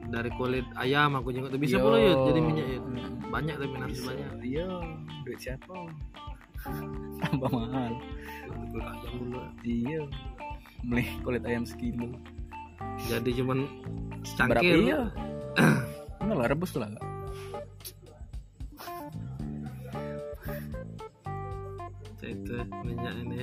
Dari 0.02 0.30
kulit 0.34 0.66
ayam 0.74 1.14
aku 1.14 1.30
juga 1.30 1.54
bisa 1.54 1.78
Yo. 1.78 1.84
pula 1.84 1.96
ya 1.96 2.12
jadi 2.26 2.40
minyak 2.42 2.66
ya. 2.66 2.80
Banyak 3.30 3.54
tapi 3.56 3.74
nanti 3.78 4.00
banyak. 4.02 4.30
Iya. 4.42 4.68
Duit 5.22 5.38
siapa? 5.38 5.74
Tambah 7.22 7.50
mahal. 7.50 7.92
Kulit 8.70 8.86
ayam 8.86 9.12
dulu 9.18 9.40
iya. 9.62 10.02
Beli 10.82 11.06
kulit 11.22 11.42
ayam 11.46 11.62
sekilo 11.62 12.10
jadi 13.06 13.30
cuman 13.38 13.58
berapa? 13.62 14.26
Secangkir 14.26 14.74
iya. 14.82 15.00
Enggak 16.22 16.36
lah 16.38 16.46
rebus 16.50 16.72
lah 16.74 16.90
Ya 16.90 17.02
itu 22.26 22.56
minyak 22.86 23.14
ini. 23.26 23.40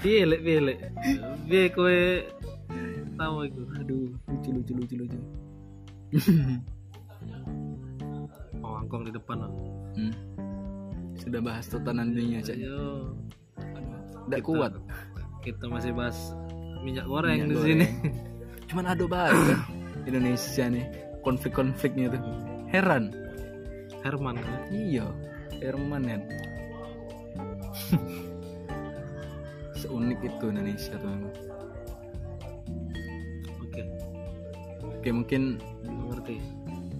Pilih 0.00 0.40
pilih 0.40 0.78
pilih 1.46 1.70
kue. 1.76 2.24
Tahu 3.20 3.36
itu 3.44 3.62
aduh 3.76 4.08
lucu 4.26 4.50
lucu 4.54 4.72
lucu 4.74 4.94
lucu. 4.98 5.18
Oh 8.60 8.76
angkong 8.76 9.08
di 9.08 9.12
depan 9.12 9.40
oh. 9.40 9.52
hmm. 9.96 10.12
sudah 11.16 11.40
bahas 11.40 11.64
tatanan 11.68 12.12
dunia 12.12 12.44
cak. 12.44 12.56
Ayo, 12.60 13.12
tidak 14.28 14.40
kuat. 14.44 14.72
kita 15.40 15.64
masih 15.68 15.96
bahas 15.96 16.36
minyak 16.84 17.08
goreng 17.08 17.48
Minyak 17.48 17.50
di 17.50 17.56
sini. 17.64 17.86
Cuman 18.68 18.84
banget 19.08 19.32
kan 19.32 19.60
Indonesia 20.04 20.64
nih 20.68 20.84
konflik-konfliknya 21.24 22.12
tuh. 22.12 22.20
Heran 22.68 23.19
Herman 24.00 24.36
kan? 24.38 24.60
iya 24.72 25.06
Herman 25.60 26.02
kan 26.04 26.22
seunik 29.80 30.20
itu 30.20 30.44
Indonesia 30.44 30.92
tuh 31.00 31.08
emang. 31.08 31.32
oke. 33.64 33.82
Oke 35.00 35.08
mungkin 35.08 35.42
mengerti 35.84 36.36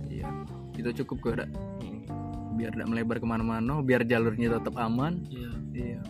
iya 0.08 0.24
itu 0.74 1.04
cukup 1.04 1.16
kok 1.20 1.34
dak. 1.44 1.50
Biar 2.56 2.72
tidak 2.72 2.88
melebar 2.88 3.16
ke 3.20 3.26
mana-mana 3.28 3.84
biar 3.84 4.04
jalurnya 4.04 4.56
tetap 4.56 4.76
aman. 4.80 5.20
Iya. 5.28 5.50
Iya. 5.76 6.00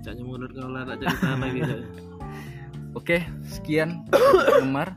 Caknya 0.00 0.22
mundur 0.24 0.50
kalau 0.54 0.70
lah 0.74 0.86
tak 0.86 1.02
cerita 1.02 1.34
lagi 1.36 1.60
Cak. 1.66 1.80
oke 2.98 3.16
sekian 3.46 4.06
Gemar 4.62 4.94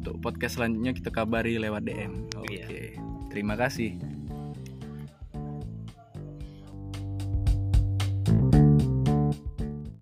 untuk 0.00 0.20
podcast 0.20 0.56
selanjutnya 0.56 0.92
kita 0.96 1.10
kabari 1.10 1.56
lewat 1.56 1.84
DM 1.84 2.28
oke 2.36 2.48
Iya. 2.48 2.92
Terima 3.28 3.54
kasih 3.54 4.17